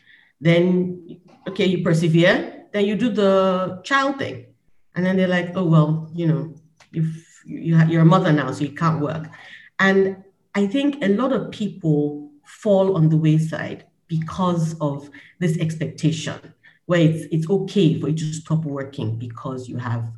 [0.42, 2.66] Then okay, you persevere.
[2.74, 4.48] Then you do the child thing,
[4.96, 6.56] and then they're like, oh well, you know,
[6.92, 7.06] if
[7.46, 9.30] you you're a mother now, so you can't work.
[9.78, 10.24] And
[10.56, 15.10] I think a lot of people fall on the wayside because of
[15.40, 16.40] this expectation
[16.88, 20.12] where it's it's okay for you to stop working because you have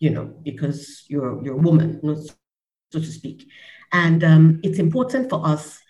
[0.00, 3.48] you know because you're you're a woman so to speak
[3.92, 5.80] and um, it's important for us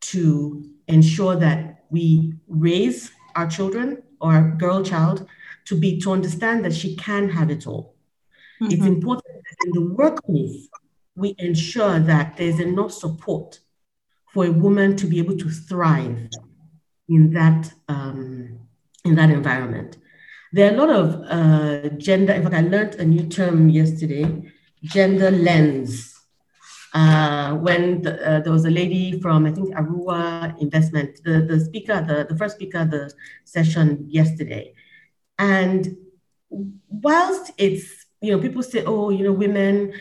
[0.00, 5.26] to ensure that we raise our children or our girl child
[5.64, 7.96] to be to understand that she can have it all
[8.60, 8.70] mm-hmm.
[8.70, 10.68] it's important that in the workplace
[11.16, 13.58] we ensure that there's enough support
[14.32, 16.28] for a woman to be able to thrive
[17.08, 18.60] in that um,
[19.04, 19.96] in that environment.
[20.52, 22.32] There are a lot of uh, gender.
[22.32, 26.14] In fact, I learned a new term yesterday: gender lens.
[26.94, 31.60] Uh, when the, uh, there was a lady from I think Aruwa Investment, the, the
[31.60, 33.12] speaker, the, the first speaker of the
[33.44, 34.72] session yesterday,
[35.38, 35.96] and
[36.88, 39.92] whilst it's you know people say oh you know women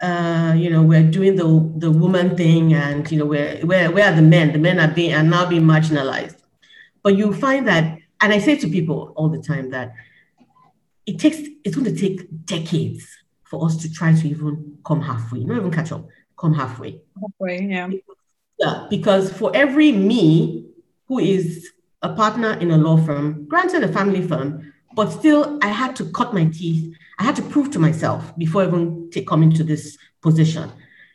[0.00, 4.12] uh, you know, we're doing the the woman thing, and you know, where where where
[4.12, 4.52] are the men?
[4.52, 6.36] The men are being are now being marginalized.
[7.02, 9.94] But you find that, and I say to people all the time that
[11.06, 13.06] it takes it's going to take decades
[13.44, 16.06] for us to try to even come halfway, not even catch up,
[16.38, 17.00] come halfway.
[17.20, 17.88] Halfway, yeah.
[18.58, 20.66] Yeah, because for every me
[21.06, 21.70] who is
[22.02, 26.10] a partner in a law firm, granted a family firm, but still I had to
[26.10, 29.98] cut my teeth I had to prove to myself before even take, coming to this
[30.22, 30.70] position.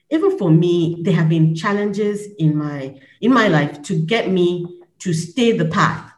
[0.10, 4.82] Even for me, there have been challenges in my in my life to get me
[5.00, 6.12] to stay the path.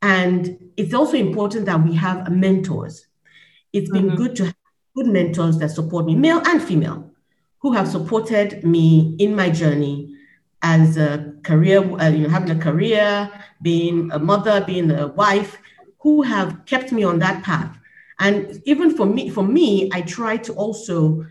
[0.00, 3.06] And it's also important that we have mentors.
[3.72, 4.16] It's been mm-hmm.
[4.16, 4.54] good to have
[4.94, 7.10] good mentors that support me, male and female,
[7.58, 10.14] who have supported me in my journey
[10.62, 15.58] as a career, uh, you know, having a career, being a mother, being a wife,
[15.98, 17.75] who have kept me on that path
[18.18, 21.26] and even for me, for me, I try to also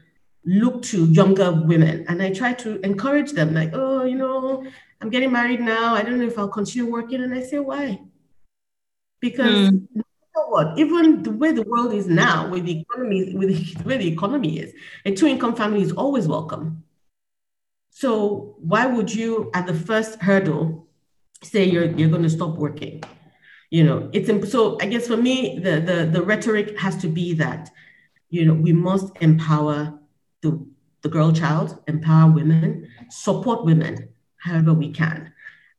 [0.45, 4.65] look to younger women and I try to encourage them, like, oh, you know,
[5.01, 5.95] I'm getting married now.
[5.95, 7.21] I don't know if I'll continue working.
[7.21, 8.01] And I say, why?
[9.19, 9.87] Because mm.
[9.95, 10.03] you
[10.35, 10.77] know what?
[10.77, 14.07] Even the way the world is now, with the economy, with the, the way the
[14.07, 14.73] economy is,
[15.05, 16.83] a two-income family is always welcome.
[17.89, 20.87] So why would you, at the first hurdle,
[21.41, 23.01] say you're you're going to stop working?
[23.71, 27.33] You know, it's so I guess for me, the, the, the rhetoric has to be
[27.33, 27.71] that,
[28.29, 29.99] you know, we must empower
[30.41, 30.65] the,
[31.01, 35.31] the girl child, empower women, support women however we can.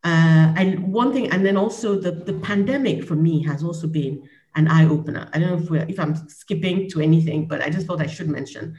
[0.05, 4.29] Uh, and one thing, and then also the, the pandemic for me has also been
[4.57, 5.29] an eye opener.
[5.33, 8.07] I don't know if, we're, if I'm skipping to anything, but I just thought I
[8.07, 8.77] should mention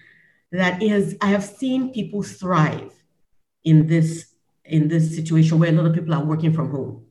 [0.51, 2.91] that is I have seen people thrive
[3.63, 7.05] in this in this situation where a lot of people are working from home.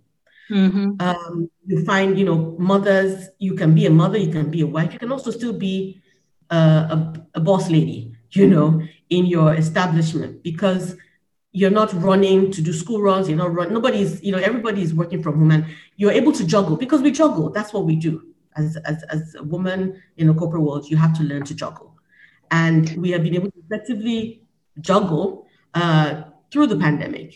[0.51, 1.01] Mm-hmm.
[1.01, 3.29] Um, you find, you know, mothers.
[3.39, 6.01] You can be a mother, you can be a wife, you can also still be
[6.51, 10.97] uh, a, a boss lady, you know, in your establishment because
[11.53, 13.29] you're not running to do school runs.
[13.29, 13.73] You're not run.
[13.73, 17.11] Nobody's, you know, everybody is working from home, and you're able to juggle because we
[17.11, 17.51] juggle.
[17.51, 20.91] That's what we do as as as a woman in a corporate world.
[20.91, 21.97] You have to learn to juggle,
[22.51, 24.43] and we have been able to effectively
[24.81, 27.35] juggle uh, through the pandemic.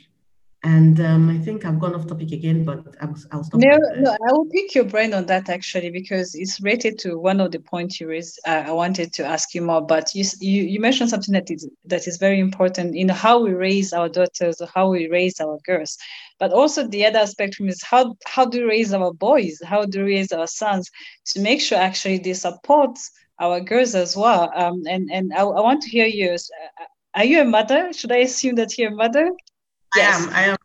[0.62, 3.60] And um, I think I've gone off topic again, but I'll, I'll stop.
[3.60, 7.40] No, no, I will pick your brain on that actually because it's related to one
[7.40, 8.38] of the points you raised.
[8.46, 11.66] Uh, I wanted to ask you more, but you, you you mentioned something that is
[11.86, 15.58] that is very important in how we raise our daughters or how we raise our
[15.64, 15.96] girls.
[16.38, 19.58] But also the other spectrum is how how do we raise our boys?
[19.64, 20.90] How do we raise our sons
[21.32, 22.98] to make sure actually they support
[23.38, 24.52] our girls as well?
[24.54, 26.50] Um, and and I, I want to hear yours.
[26.62, 27.94] Uh, are you a mother?
[27.94, 29.30] Should I assume that you're a mother?
[29.96, 30.28] Yes.
[30.28, 30.30] I am.
[30.34, 30.56] I am.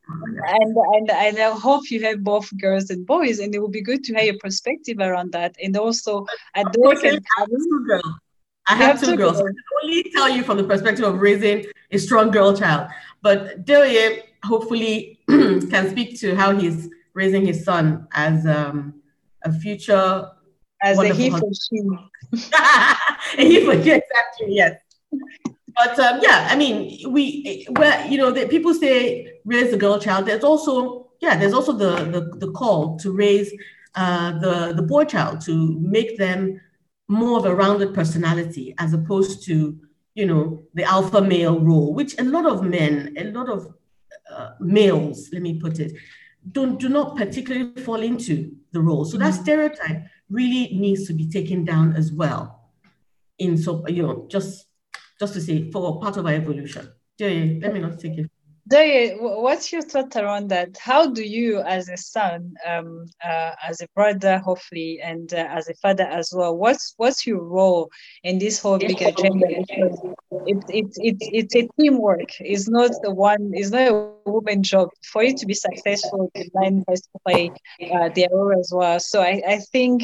[0.47, 3.81] And, and and I hope you have both girls and boys, and it would be
[3.81, 5.55] good to have your perspective around that.
[5.61, 8.13] And also, at those I have two girls.
[8.67, 9.41] I have, have two, two girls.
[9.41, 9.49] girls.
[9.49, 12.89] I can only tell you from the perspective of raising a strong girl child.
[13.21, 19.01] But Deoye hopefully can speak to how he's raising his son as um,
[19.43, 20.29] a future
[20.81, 21.81] as a he for she.
[23.37, 24.47] a he for she, exactly.
[24.49, 24.75] Yes
[25.75, 29.99] but um, yeah, I mean, we where you know the, people say raise the girl
[29.99, 30.25] child.
[30.25, 33.51] There's also yeah, there's also the the, the call to raise
[33.95, 36.61] uh, the the boy child to make them
[37.07, 39.77] more of a rounded personality as opposed to
[40.15, 43.73] you know the alpha male role, which a lot of men, a lot of
[44.31, 45.93] uh, males, let me put it,
[46.51, 49.05] don't do not particularly fall into the role.
[49.05, 49.43] So that mm-hmm.
[49.43, 52.71] stereotype really needs to be taken down as well.
[53.37, 54.64] In so you know just
[55.19, 56.91] just to say for part of our evolution.
[57.17, 58.29] Yeah, let me not take it
[58.67, 60.75] Daya, what's your thought around that?
[60.79, 65.69] How do you, as a son, um, uh, as a brother, hopefully, and uh, as
[65.69, 67.91] a father as well, what's what's your role
[68.23, 69.45] in this whole big agenda?
[69.49, 70.01] Because
[70.47, 72.31] it, it, it, it's a teamwork.
[72.39, 73.51] It's not the one.
[73.53, 74.89] It's not a woman job.
[75.11, 77.51] For you to be successful, the has to play
[77.93, 78.99] uh, their role as well.
[78.99, 80.03] So I, I think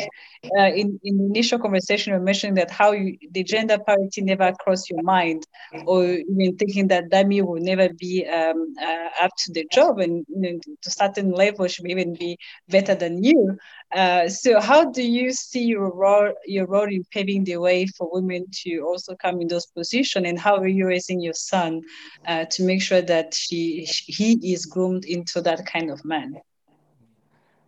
[0.57, 4.51] uh, in in the initial conversation, you mentioned that how you, the gender parity never
[4.59, 5.45] crossed your mind,
[5.85, 8.25] or even thinking that Dami will never be.
[8.25, 12.37] Um, uh, up to the job and you know, to certain level should even be
[12.69, 13.57] better than you.
[13.93, 18.09] Uh, so how do you see your role, your role in paving the way for
[18.11, 21.81] women to also come in those positions and how are you raising your son
[22.27, 26.35] uh, to make sure that she, he is groomed into that kind of man?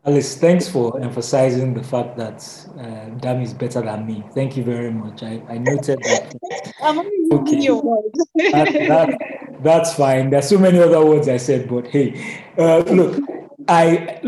[0.06, 2.44] Alice, thanks for emphasizing the fact that
[2.78, 4.22] uh, Dam is better than me.
[4.36, 5.24] Thank you very much.
[5.24, 6.36] I, I noted that.
[6.84, 7.62] I'm only okay.
[7.62, 8.20] your words.
[8.36, 10.30] that, that, that's fine.
[10.30, 13.24] There's so many other words I said, but hey, uh, look,
[13.70, 14.20] I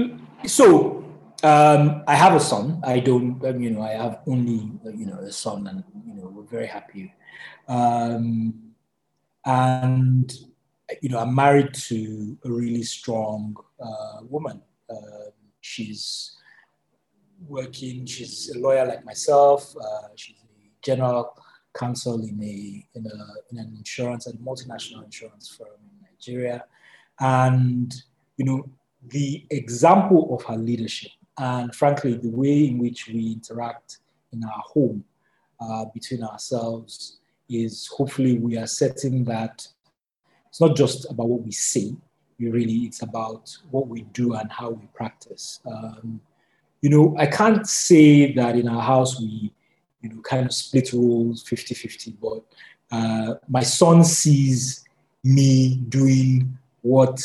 [0.45, 1.04] so
[1.43, 2.82] um, I have a son.
[2.84, 6.28] I don't, um, you know, I have only you know a son, and you know
[6.28, 7.13] we're very happy.
[7.67, 8.71] Um,
[9.45, 10.34] and
[11.02, 14.62] you know, I'm married to a really strong uh, woman.
[14.89, 16.38] Uh, she's
[17.48, 18.06] working.
[18.06, 19.76] She's a lawyer like myself.
[19.76, 21.34] Uh, she's a general
[21.76, 26.63] counsel in a in a in an insurance and multinational insurance firm in Nigeria,
[27.19, 27.93] and
[28.38, 28.69] you know
[29.10, 34.00] the example of her leadership and frankly the way in which we interact
[34.32, 35.04] in our home
[35.60, 37.19] uh, between ourselves
[37.50, 39.67] is hopefully we are setting that
[40.56, 41.94] it's not just about what we say
[42.39, 46.22] we really it's about what we do and how we practice um,
[46.82, 49.52] you know i can't say that in our house we
[50.06, 52.18] you know, kind of split roles 50 50.
[52.22, 52.44] But
[52.91, 54.86] uh, my son sees
[55.24, 57.20] me doing what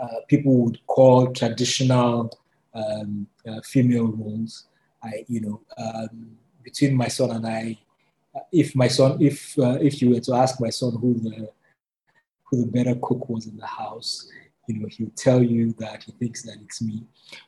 [0.00, 2.30] uh, people would call traditional
[2.74, 4.64] um, uh, female roles.
[5.02, 6.30] I, you know, um,
[6.62, 7.78] between my son and I,
[8.52, 11.50] if my son, if uh, if you were to ask my son who the
[12.50, 14.28] who the better cook was in the house,
[14.66, 17.04] you know, he'll tell you that he thinks that it's me.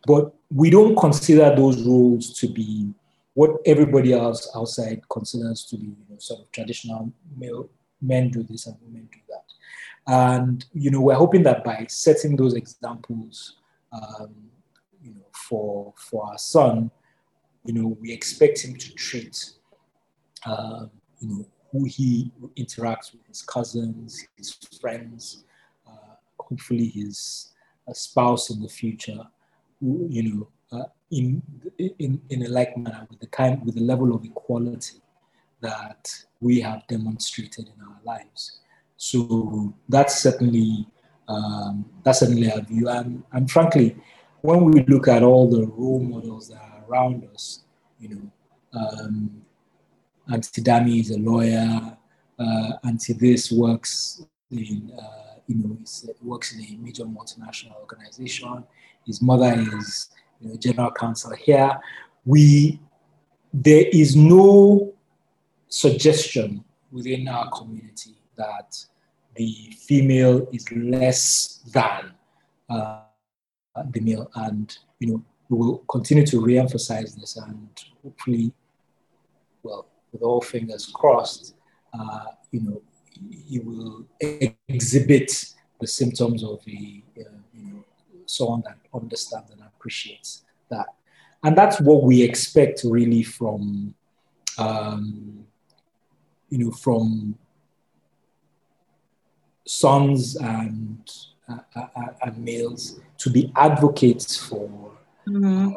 [0.07, 2.93] But we don't consider those roles to be
[3.35, 7.69] what everybody else outside considers to be you know, sort of traditional male
[8.03, 9.45] men do this and women do that.
[10.07, 13.57] And you know, we're hoping that by setting those examples,
[13.93, 14.35] um,
[15.03, 16.91] you know, for for our son,
[17.65, 19.53] you know, we expect him to treat,
[20.47, 20.87] uh,
[21.21, 25.45] you know, who he interacts with, his cousins, his friends,
[25.87, 27.53] uh, hopefully his
[27.89, 29.21] uh, spouse in the future,
[29.81, 31.43] who, you know, uh, in,
[31.79, 35.01] in, in a like manner with the kind, with the level of equality
[35.61, 36.09] that
[36.41, 38.61] we have demonstrated in our lives.
[38.97, 40.87] So that's certainly
[41.31, 42.89] um, that's certainly our view.
[42.89, 43.97] And, and frankly,
[44.41, 47.61] when we look at all the role models that are around us,
[48.01, 49.43] you know, um,
[50.33, 51.97] Auntie Dami is a lawyer.
[52.39, 55.79] Uh, Auntie this works in, uh, you know,
[56.23, 58.65] works in a major multinational organization.
[59.07, 60.11] His mother is,
[60.41, 61.79] you know, general counsel here.
[62.25, 62.81] We,
[63.53, 64.95] there is no
[65.69, 68.77] suggestion within our community that
[69.35, 72.13] the female is less than
[72.69, 73.03] uh,
[73.91, 77.69] the male, and you know, we will continue to re-emphasize this, and
[78.03, 78.53] hopefully,
[79.63, 81.55] well, with all fingers crossed,
[81.93, 82.83] uh, you know,
[83.47, 84.07] you will
[84.69, 85.47] exhibit
[85.81, 87.85] the symptoms of a, uh, you know,
[88.27, 90.87] someone that understands and appreciates that.
[91.43, 93.95] And that's what we expect really from,
[94.59, 95.45] um,
[96.49, 97.37] you know, from
[99.67, 101.11] sons and,
[101.49, 104.93] uh, uh, uh and males to be advocates for
[105.27, 105.73] mm-hmm.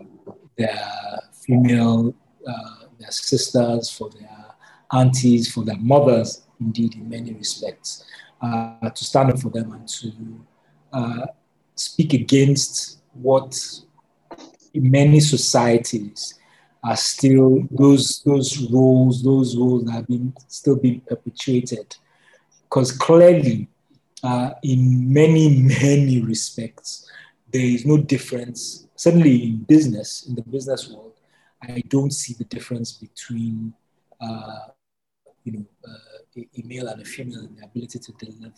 [0.58, 2.14] their female
[2.48, 4.23] uh, their sisters, for their
[4.94, 8.06] aunties, for their mothers, indeed, in many respects,
[8.42, 10.12] uh, to stand up for them and to
[10.94, 11.26] uh,
[11.76, 13.60] speak against what
[14.74, 16.40] in many societies
[16.84, 21.96] are still those those roles, those roles that have been still being perpetuated.
[22.64, 23.68] Because clearly,
[24.24, 27.10] uh, in many, many respects,
[27.52, 31.14] there is no difference, certainly in business, in the business world,
[31.62, 33.74] I don't see the difference between,
[34.20, 34.60] uh,
[35.44, 38.52] you know, uh, a, a, male and a female in the ability to deliver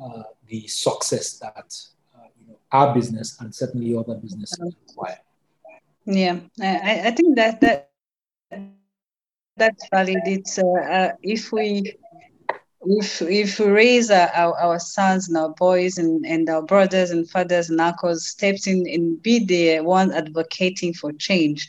[0.00, 1.74] uh, the success that
[2.16, 5.18] uh, you know our business and certainly other businesses require.
[6.04, 7.90] Yeah, I, I think that that
[9.56, 10.20] that's valid.
[10.24, 11.96] It's uh, uh, if we
[12.82, 17.10] if if we raise our, our, our, sons and our boys and, and our brothers
[17.10, 21.68] and fathers and uncles steps in and be the one advocating for change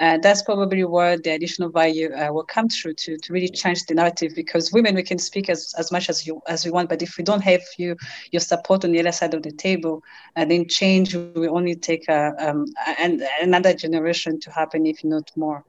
[0.00, 3.84] uh, that's probably where the additional value uh, will come through to, to really change
[3.86, 6.88] the narrative because women we can speak as, as much as you as we want
[6.88, 7.96] but if we don't have you
[8.30, 10.02] your support on the other side of the table
[10.36, 12.66] uh, then change will only take a, um,
[12.98, 15.64] and another generation to happen if not more.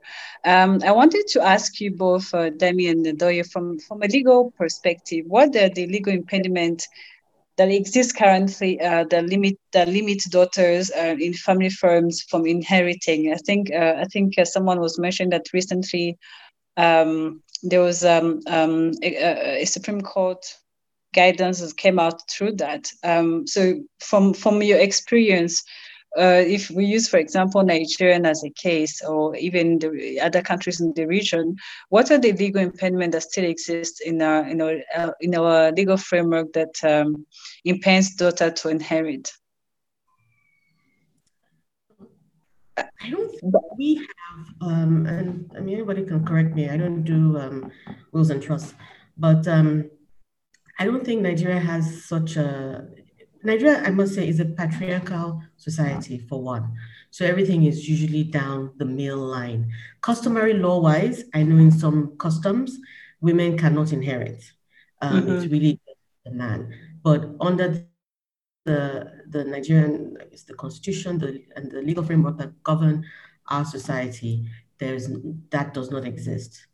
[0.45, 4.51] Um, i wanted to ask you both uh, Dami and Adeoye, from from a legal
[4.51, 6.88] perspective what are the legal impediment
[7.60, 13.34] that exists currently uh, that limit that limit daughters uh, in family firms from inheriting.
[13.34, 16.18] I think uh, I think uh, someone was mentioning that recently
[16.78, 20.41] um, there was um, um, a, a, Supreme Court
[21.14, 22.89] guidance that came out through that.
[23.03, 25.62] Um, so from from your experience,
[26.18, 30.82] uh, if we use, for example, Nigeria as a case, or even the other countries
[30.82, 31.55] in the region,
[31.89, 35.72] what are the legal impediments that still exist in our in our uh, in our
[35.72, 37.26] legal framework that um,
[37.64, 39.32] impends daughter to inherit?
[42.78, 46.70] I don't think we have, um, and I mean anybody can correct me.
[46.70, 47.72] I don't do um,
[48.14, 48.74] wills and trusts,
[49.18, 49.91] but um,
[50.80, 52.88] I don't think Nigeria has such a
[53.44, 56.74] Nigeria, I must say, is a patriarchal society for one.
[57.12, 59.72] So everything is usually down the male line.
[60.02, 62.78] Customary law wise, I know in some customs,
[63.22, 64.44] women cannot inherit.
[65.02, 65.32] Um, mm-hmm.
[65.32, 65.80] It's really
[66.26, 66.74] the man.
[67.04, 67.86] But under
[68.66, 73.06] the the Nigerian, it's the constitution the, and the legal framework that govern
[73.50, 74.48] our society,
[74.80, 75.10] there's
[75.50, 76.68] that does not exist.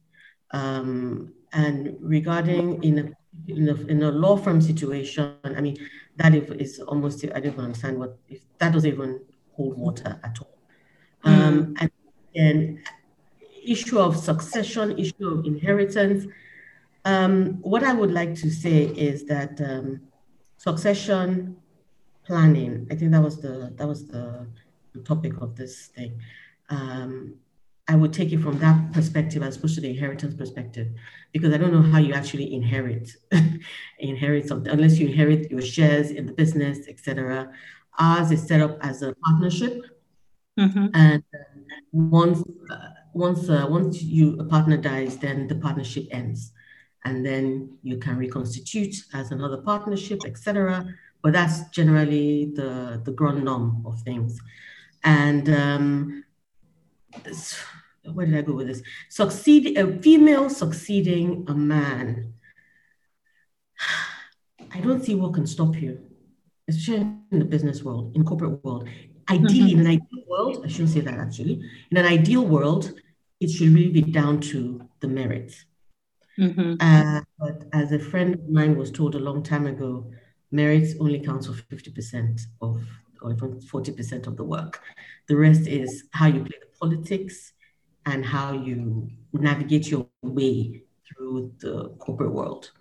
[0.52, 5.78] Um, and regarding in a, in a, in a law firm situation, I mean,
[6.18, 9.22] that is almost I don't understand what if that doesn't even
[9.54, 10.58] hold water at all.
[11.26, 11.32] Mm.
[11.32, 11.92] Um, and
[12.34, 12.84] then
[13.66, 16.26] issue of succession, issue of inheritance.
[17.04, 20.02] Um, what I would like to say is that um,
[20.58, 21.58] succession
[22.26, 22.88] planning.
[22.92, 24.48] I think that was the that was the,
[24.94, 26.20] the topic of this thing.
[26.70, 27.36] Um,
[27.88, 30.88] I would take it from that perspective as opposed to the inheritance perspective,
[31.32, 33.12] because I don't know how you actually inherit
[34.00, 37.52] inherit something unless you inherit your shares in the business, etc.
[38.00, 39.86] Ours is set up as a partnership,
[40.60, 40.88] mm-hmm.
[40.96, 41.24] and
[41.92, 46.54] once uh, once uh, once you a partner dies, then the partnership ends,
[47.04, 50.88] and then you can reconstitute as another partnership, etc.
[51.22, 54.40] But that's generally the the grand norm of things.
[55.04, 56.25] And um,
[58.14, 58.82] where did I go with this?
[59.10, 62.34] Succeed a female succeeding a man.
[64.72, 66.00] I don't see what can stop you,
[66.68, 68.88] especially in the business world, in corporate world.
[69.30, 69.80] Ideally, mm-hmm.
[69.80, 71.62] in an ideal world, I shouldn't say that actually.
[71.92, 72.94] In an ideal world,
[73.40, 75.66] it should really be down to the merits.
[76.38, 76.76] Mm-hmm.
[76.80, 80.12] Uh, but as a friend of mine was told a long time ago,
[80.52, 82.84] merits only counts for 50% of,
[83.22, 84.82] or even 40% of the work.
[85.28, 87.54] The rest is how you play the politics
[88.06, 92.72] and how you navigate your way through the corporate world.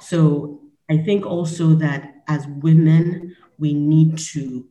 [0.00, 4.66] So I think also that as women, we need to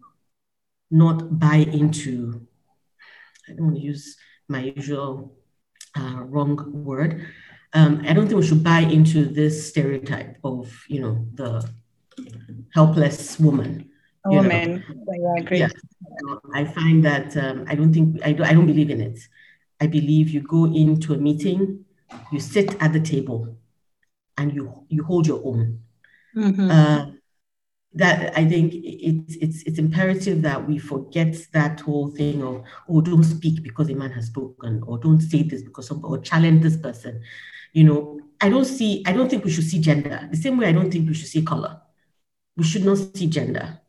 [0.89, 2.47] not buy into,
[3.47, 4.17] I don't want to use
[4.47, 5.35] my usual
[5.99, 7.27] uh, wrong word.
[7.73, 11.69] Um, I don't think we should buy into this stereotype of, you know, the
[12.73, 13.89] helpless woman.
[14.27, 15.59] A woman, I agree.
[15.59, 15.69] Yeah.
[16.53, 19.19] I find that um, I don't think, I, do, I don't believe in it.
[19.79, 21.85] I believe you go into a meeting,
[22.31, 23.57] you sit at the table,
[24.37, 25.79] and you you hold your own.
[26.35, 26.69] Mm-hmm.
[26.69, 27.05] Uh,
[27.93, 33.01] that I think it's it's it's imperative that we forget that whole thing of oh
[33.01, 36.61] don't speak because a man has spoken or don't say this because somebody or challenge
[36.63, 37.21] this person.
[37.73, 40.67] You know, I don't see I don't think we should see gender the same way
[40.67, 41.81] I don't think we should see color.
[42.55, 43.79] We should not see gender,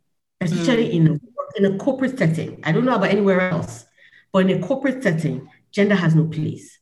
[0.41, 0.93] especially mm.
[0.93, 1.19] in a,
[1.57, 2.61] in a corporate setting.
[2.65, 3.87] I don't know about anywhere else,
[4.33, 6.79] but in a corporate setting, gender has no place.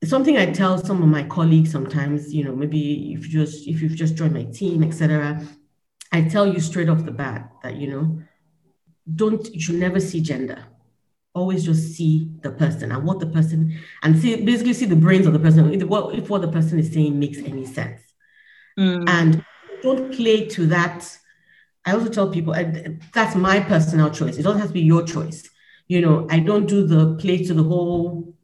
[0.00, 3.68] It's something I tell some of my colleagues sometimes, you know, maybe if you just
[3.68, 5.40] if you've just joined my team, etc.
[6.10, 8.20] I tell you straight off the bat that, you know,
[9.14, 10.64] don't you should never see gender.
[11.34, 15.26] Always just see the person and what the person and see basically see the brains
[15.26, 15.72] of the person.
[15.72, 18.02] If what, if what the person is saying makes any sense.
[18.78, 19.08] Mm.
[19.08, 19.44] And
[19.82, 21.18] don't play to that.
[21.84, 22.54] I also tell people
[23.12, 24.36] that's my personal choice.
[24.38, 25.48] It doesn't have to be your choice
[25.92, 28.34] you know, I don't do the play to the whole,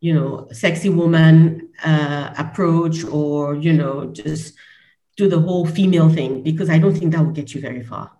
[0.00, 4.54] you know, sexy woman uh, approach or, you know, just
[5.18, 8.10] do the whole female thing because I don't think that will get you very far.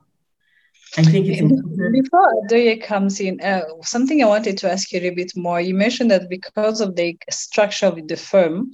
[0.98, 1.92] I think it's important.
[1.92, 5.60] Before Adeoye comes in, uh, something I wanted to ask you a bit more.
[5.60, 8.72] You mentioned that because of the structure of the firm,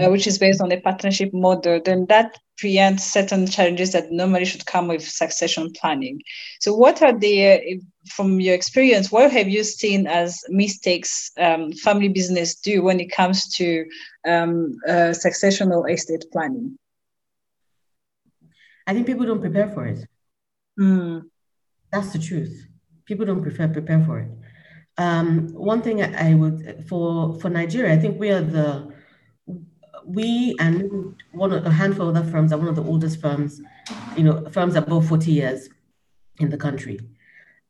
[0.00, 4.44] uh, which is based on a partnership model, then that preempts certain challenges that normally
[4.44, 6.20] should come with succession planning.
[6.60, 12.08] So, what are the, from your experience, what have you seen as mistakes um, family
[12.08, 13.84] business do when it comes to
[14.26, 16.78] um, uh, succession or estate planning?
[18.86, 20.06] I think people don't prepare for it.
[20.78, 21.22] Mm.
[21.90, 22.66] That's the truth.
[23.06, 24.30] People don't prefer prepare for it.
[24.96, 28.93] Um, one thing I would for for Nigeria, I think we are the
[30.06, 33.60] we and one of a handful of other firms are one of the oldest firms,
[34.16, 35.68] you know, firms above 40 years
[36.38, 37.00] in the country.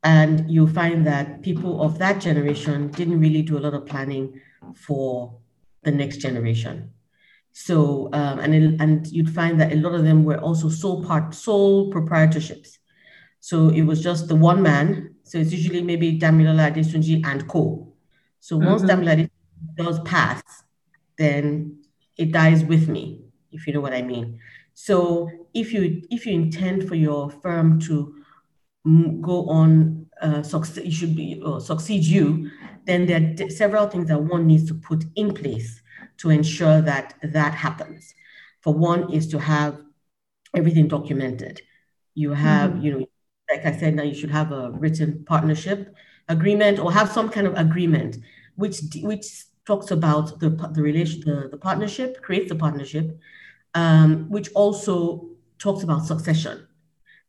[0.03, 4.41] And you'll find that people of that generation didn't really do a lot of planning
[4.75, 5.39] for
[5.83, 6.91] the next generation.
[7.53, 11.05] So, um, and, it, and you'd find that a lot of them were also sole
[11.05, 12.79] part, sole proprietorships.
[13.41, 15.15] So it was just the one man.
[15.23, 17.93] So it's usually maybe Damilola Adetunji and co.
[18.41, 19.03] So once mm-hmm.
[19.03, 19.31] Damilola
[19.77, 20.43] does pass,
[21.17, 21.84] then
[22.17, 24.39] it dies with me, if you know what I mean.
[24.75, 28.15] So if you if you intend for your firm to
[29.21, 32.51] go on uh, succeed, you should be uh, succeed you,
[32.87, 35.81] then there are several things that one needs to put in place
[36.19, 38.15] to ensure that that happens.
[38.61, 39.81] For one is to have
[40.55, 41.61] everything documented.
[42.15, 42.81] You have, mm-hmm.
[42.85, 43.07] you know,
[43.51, 45.95] like I said, now you should have a written partnership
[46.29, 48.17] agreement or have some kind of agreement
[48.57, 53.19] which which talks about the, the relation, the, the partnership, creates the partnership,
[53.75, 56.67] um, which also talks about succession.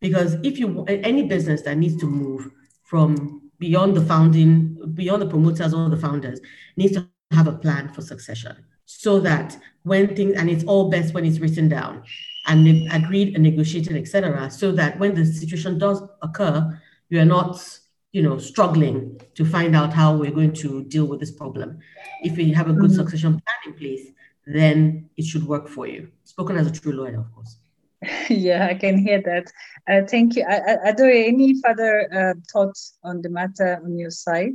[0.01, 2.51] Because if you, any business that needs to move
[2.83, 6.39] from beyond the founding, beyond the promoters or the founders,
[6.75, 8.55] needs to have a plan for succession
[8.85, 12.03] so that when things, and it's all best when it's written down
[12.47, 16.79] and agreed and negotiated, etc., so that when the situation does occur,
[17.09, 17.79] you are not
[18.15, 21.79] you know, struggling to find out how we're going to deal with this problem.
[22.23, 23.01] If we have a good mm-hmm.
[23.01, 24.07] succession plan in place,
[24.47, 26.07] then it should work for you.
[26.23, 27.57] Spoken as a true lawyer, of course.
[28.29, 29.51] yeah, I can hear that.
[29.89, 30.45] Uh, thank you.
[30.45, 34.53] Adeoye, any further uh, thoughts on the matter on your side?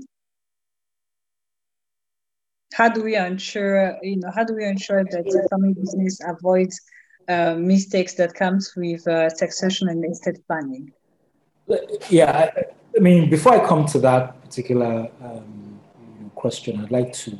[2.73, 6.81] How do we ensure, you know, how do we ensure that the family business avoids
[7.29, 10.93] uh, mistakes that comes with uh, succession and estate planning?
[12.09, 12.65] Yeah, I
[12.99, 15.80] mean, before I come to that particular um,
[16.34, 17.38] question, I'd like to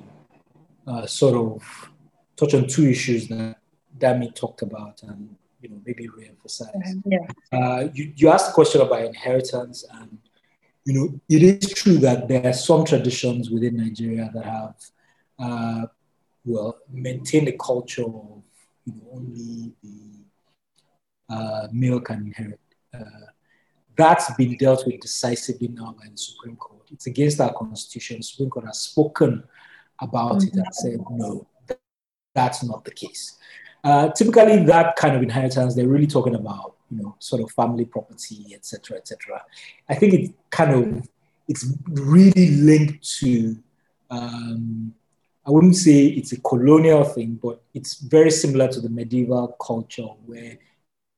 [0.87, 1.91] uh, sort of
[2.37, 3.57] touch on two issues that
[3.99, 7.03] Dami talked about and you know maybe reemphasize.
[7.05, 7.19] Yeah.
[7.53, 10.19] Uh, you, you asked a question about inheritance and
[10.85, 14.75] you know, it is true that there are some traditions within Nigeria that have,
[15.39, 15.87] uh,
[16.45, 18.43] well, maintained a culture of,
[18.87, 22.61] you know, only the uh, male can inherit.
[22.93, 23.30] Uh,
[24.01, 26.83] that's been dealt with decisively now by the Supreme Court.
[26.91, 28.17] It's against our constitution.
[28.19, 29.45] The Supreme Court has spoken
[30.01, 30.59] about mm-hmm.
[30.59, 31.47] it and said, no,
[32.35, 33.37] that's not the case.
[33.85, 37.85] Uh, typically, that kind of inheritance, they're really talking about, you know, sort of family
[37.85, 39.43] property, etc., etc.
[39.89, 41.09] I think it kind of
[41.49, 43.57] it's really linked to.
[44.11, 44.95] Um,
[45.47, 50.09] I wouldn't say it's a colonial thing, but it's very similar to the medieval culture
[50.27, 50.59] where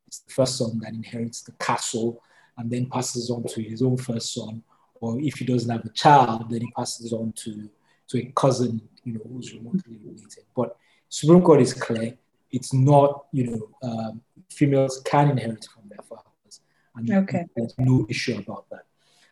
[0.07, 2.23] it's the first son that inherits the castle
[2.59, 4.63] and then passes on to his own first son,
[5.01, 7.69] or if he doesn't have a child, then he passes on to
[8.09, 10.45] to a cousin, you know, who's remotely related.
[10.55, 10.77] But
[11.09, 12.17] Supreme Court is clear
[12.53, 16.61] it's not, you know, um, females can inherit from their fathers.
[16.95, 17.47] And okay.
[17.57, 18.85] there's no issue about that.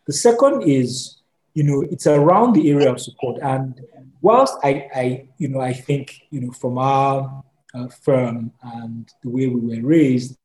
[0.07, 1.19] The second is,
[1.53, 3.41] you know, it's around the area of support.
[3.43, 3.81] And
[4.23, 7.45] whilst I, I you know, I think, you know, from our
[7.75, 10.39] uh, firm and the way we were raised,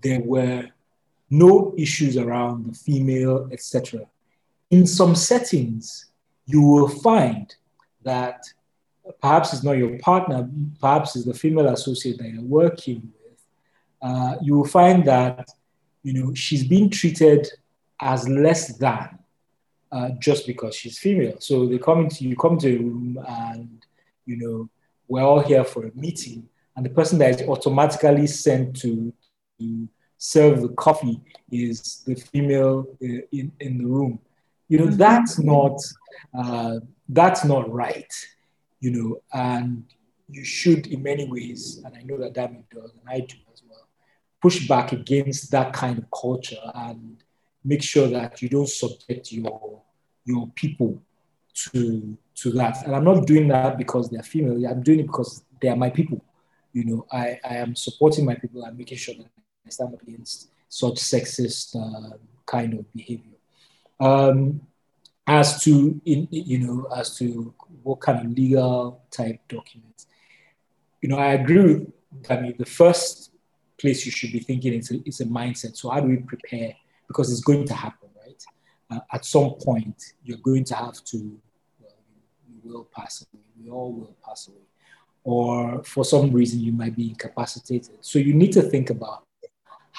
[0.00, 0.64] there were
[1.30, 4.06] no issues around the female, etc.
[4.70, 6.06] In some settings,
[6.46, 7.54] you will find
[8.02, 8.42] that
[9.20, 10.48] perhaps it's not your partner,
[10.80, 13.38] perhaps it's the female associate that you're working with,
[14.02, 15.48] uh, you will find that
[16.02, 17.48] you know she's being treated
[18.00, 19.18] as less than
[19.90, 21.36] uh, just because she's female.
[21.40, 23.84] So they come into you come to a room and
[24.26, 24.68] you know
[25.08, 29.12] we're all here for a meeting, and the person that is automatically sent to,
[29.58, 29.88] to
[30.18, 34.18] serve the coffee is the female uh, in, in the room.
[34.68, 34.96] You know mm-hmm.
[34.96, 35.80] that's not
[36.36, 38.12] uh, that's not right
[38.80, 39.84] you know, and
[40.28, 43.62] you should, in many ways, and I know that Dami does, and I do as
[43.68, 43.88] well,
[44.40, 47.22] push back against that kind of culture and
[47.64, 49.82] make sure that you don't subject your
[50.24, 51.02] your people
[51.54, 52.84] to to that.
[52.84, 54.64] And I'm not doing that because they're female.
[54.70, 56.24] I'm doing it because they are my people.
[56.72, 59.26] You know, I, I am supporting my people and making sure that
[59.72, 62.16] stand up against such sexist uh,
[62.46, 63.36] kind of behavior.
[64.00, 64.60] Um,
[65.26, 67.52] as to in, you know as to
[67.82, 70.06] what kind of legal type documents
[71.02, 71.92] you know i agree with
[72.30, 73.28] i mean the first
[73.78, 75.76] place you should be thinking is a, is a mindset.
[75.76, 76.74] So how do we prepare?
[77.06, 78.44] Because it's going to happen right?
[78.90, 81.38] Uh, at some point you're going to have to
[81.80, 81.92] well,
[82.48, 83.42] you will pass away.
[83.62, 84.58] We all will pass away.
[85.24, 87.98] Or for some reason you might be incapacitated.
[88.00, 89.24] So you need to think about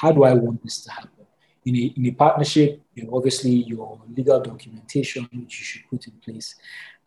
[0.01, 1.19] how do i want this to happen
[1.65, 6.07] in a, in a partnership, you know, obviously your legal documentation, which you should put
[6.07, 6.55] in place.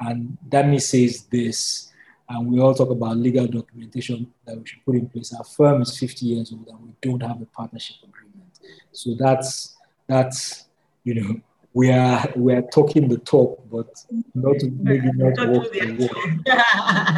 [0.01, 1.93] And Dami says this,
[2.28, 5.34] and we all talk about legal documentation that we should put in place.
[5.34, 8.59] Our firm is 50 years old and we don't have a partnership agreement.
[8.93, 9.76] So that's,
[10.07, 10.66] that's
[11.05, 11.40] you know,
[11.74, 13.88] we are we are talking the talk, but
[14.34, 16.16] not maybe not walk the walk.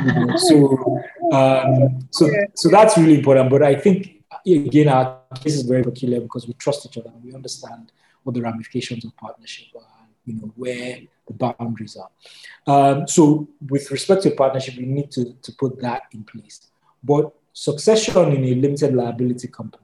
[0.06, 3.50] you know, so um, so so that's really important.
[3.50, 7.24] But I think again, our case is very peculiar because we trust each other and
[7.24, 7.92] we understand
[8.22, 12.10] what the ramifications of partnership are, you know, where the boundaries are.
[12.66, 16.60] Um, so with respect to partnership, we need to, to put that in place.
[17.02, 19.82] But succession in a limited liability company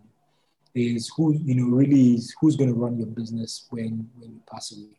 [0.75, 4.41] is who, you know, really is who's going to run your business when, when you
[4.51, 4.97] pass away.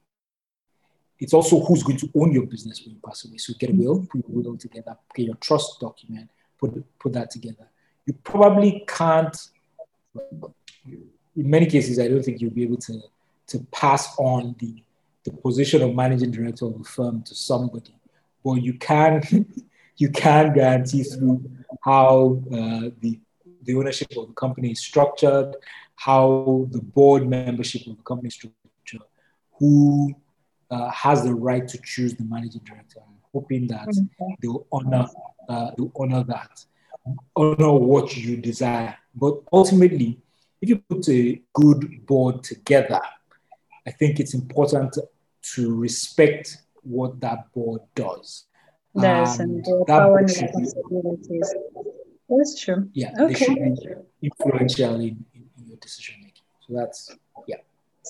[1.19, 3.37] It's also who's going to own your business when you pass away.
[3.37, 7.29] So get a will, put your will together, get your trust document, put, put that
[7.29, 7.70] together
[8.05, 9.37] you probably can't,
[10.15, 11.03] in
[11.35, 12.99] many cases, I don't think you'll be able to,
[13.47, 14.83] to pass on the,
[15.23, 17.95] the position of managing director of a firm to somebody.
[18.43, 19.21] But you can,
[19.97, 21.49] you can guarantee through
[21.81, 23.19] how uh, the,
[23.63, 25.55] the ownership of the company is structured,
[25.95, 29.07] how the board membership of the company is structured,
[29.59, 30.13] who
[30.71, 32.99] uh, has the right to choose the managing director.
[33.07, 33.87] I'm hoping that
[34.41, 35.07] they'll honor,
[35.47, 36.65] uh, they'll honor that
[37.35, 38.97] honor what you desire.
[39.15, 40.19] But ultimately,
[40.61, 43.01] if you put a good board together,
[43.85, 44.97] I think it's important
[45.53, 48.45] to respect what that board does.
[48.99, 51.55] Does and, um, and power and responsibilities.
[52.29, 52.89] That's true.
[52.93, 53.33] Yeah, okay.
[53.33, 56.43] they should be influential in, in, in your decision making.
[56.67, 57.15] So that's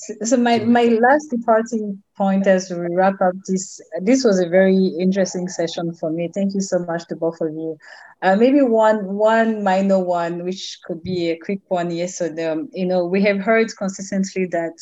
[0.01, 4.87] so my, my last departing point as we wrap up this this was a very
[4.99, 6.29] interesting session for me.
[6.33, 7.77] Thank you so much to both of you.
[8.21, 11.91] Uh, maybe one one minor one which could be a quick one.
[11.91, 14.73] Yes or um, you know we have heard consistently that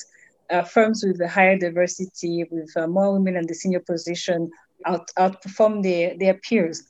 [0.50, 4.50] uh, firms with a higher diversity with uh, more women in the senior position
[4.86, 6.84] out, outperform their, their peers.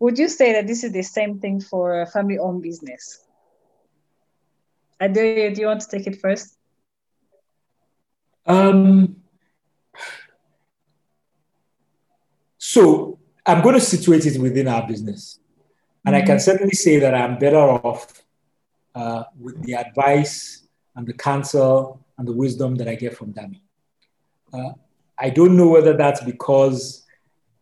[0.00, 3.26] Would you say that this is the same thing for a family-owned business?
[5.00, 6.56] Ade, do you want to take it first
[8.46, 9.16] um,
[12.58, 15.40] so I'm going to situate it within our business.
[16.04, 16.38] And I can mm-hmm.
[16.38, 18.22] certainly say that I'm better off
[18.94, 20.66] uh, with the advice
[20.96, 23.60] and the counsel and the wisdom that I get from Dami.
[24.52, 24.72] Uh,
[25.18, 27.06] I don't know whether that's because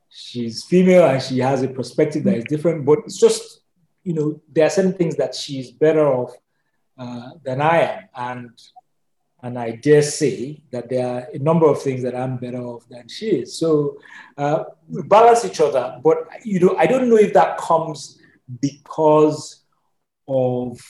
[0.09, 3.61] she's female and she has a perspective that is different, but it's just,
[4.05, 6.33] you know, there are certain things that she's better off
[6.97, 8.09] uh, than I am.
[8.15, 8.51] And
[9.43, 12.89] and I dare say that there are a number of things that I'm better off
[12.89, 13.57] than she is.
[13.57, 13.99] So
[14.37, 16.01] uh, we balance each other.
[16.03, 18.21] But you know, I don't know if that comes
[18.61, 19.63] because
[20.27, 20.81] of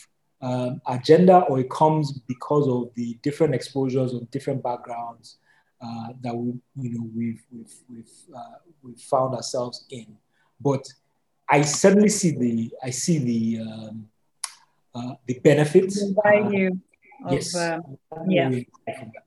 [0.40, 5.38] um, agenda or it comes because of the different exposures of different backgrounds
[5.82, 10.06] uh, that we, you know, we've we've we've, uh, we've found ourselves in.
[10.60, 10.88] But
[11.50, 14.08] I certainly see the I see the um,
[14.94, 16.02] uh, the benefits.
[16.24, 16.70] Value
[17.24, 17.54] of yes.
[17.54, 17.82] Um,
[18.28, 18.50] yeah.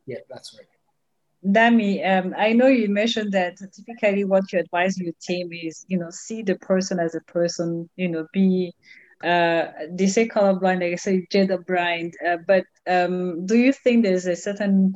[0.06, 0.68] Yeah, that's right.
[1.46, 5.98] Dami, um, I know you mentioned that typically what you advise your team is, you
[5.98, 8.74] know, see the person as a person, you know, be
[9.24, 12.14] uh, they say colorblind, I say gender blind.
[12.28, 14.96] Uh, but um, do you think there's a certain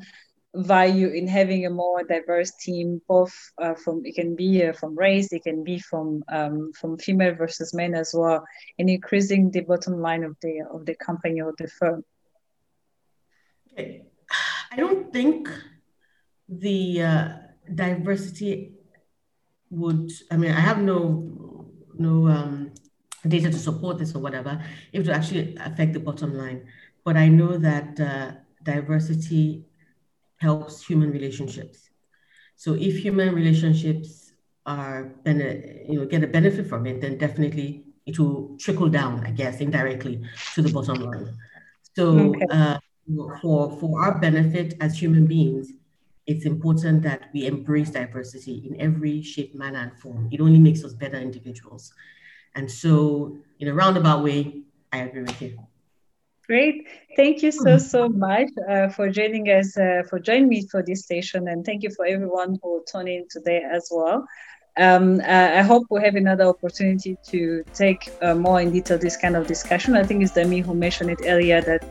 [0.55, 4.97] value in having a more diverse team, both uh, from it can be uh, from
[4.97, 8.43] race, it can be from um, from female versus men as well,
[8.79, 12.03] and increasing the bottom line of the of the company or the firm.
[13.77, 15.49] I don't think
[16.47, 17.27] the uh,
[17.73, 18.73] diversity
[19.69, 20.11] would.
[20.31, 22.71] I mean, I have no no um,
[23.27, 24.61] data to support this or whatever,
[24.91, 26.65] it would actually affect the bottom line.
[27.03, 28.31] But I know that uh,
[28.63, 29.65] diversity
[30.37, 31.89] helps human relationships.
[32.55, 34.31] So if human relationships
[34.65, 39.31] are you know get a benefit from it, then definitely it will trickle down, I
[39.31, 40.21] guess, indirectly
[40.53, 41.33] to the bottom line.
[41.95, 42.45] So okay.
[42.51, 42.77] uh,
[43.41, 45.71] for for our benefit as human beings,
[46.27, 50.29] it's important that we embrace diversity in every shape, manner, and form.
[50.31, 51.93] It only makes us better individuals.
[52.55, 55.59] And so, in a roundabout way, I agree with you.
[56.47, 56.87] Great.
[57.15, 61.03] Thank you so, so much uh, for joining us, uh, for joining me for this
[61.03, 61.47] station.
[61.47, 64.27] And thank you for everyone who tuned in today as well.
[64.77, 69.35] Um, I hope we have another opportunity to take uh, more in detail this kind
[69.35, 69.95] of discussion.
[69.95, 71.81] I think it's Dami who mentioned it earlier that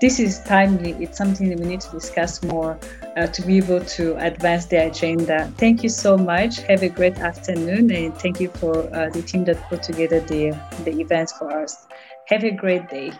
[0.00, 0.92] this is timely.
[1.00, 2.78] It's something that we need to discuss more
[3.16, 5.52] uh, to be able to advance the agenda.
[5.58, 6.58] Thank you so much.
[6.62, 10.56] Have a great afternoon, and thank you for uh, the team that put together the
[10.84, 11.86] the events for us.
[12.26, 13.12] Have a great day.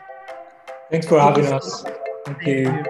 [0.90, 1.84] Thanks for having us.
[2.26, 2.84] Thank you.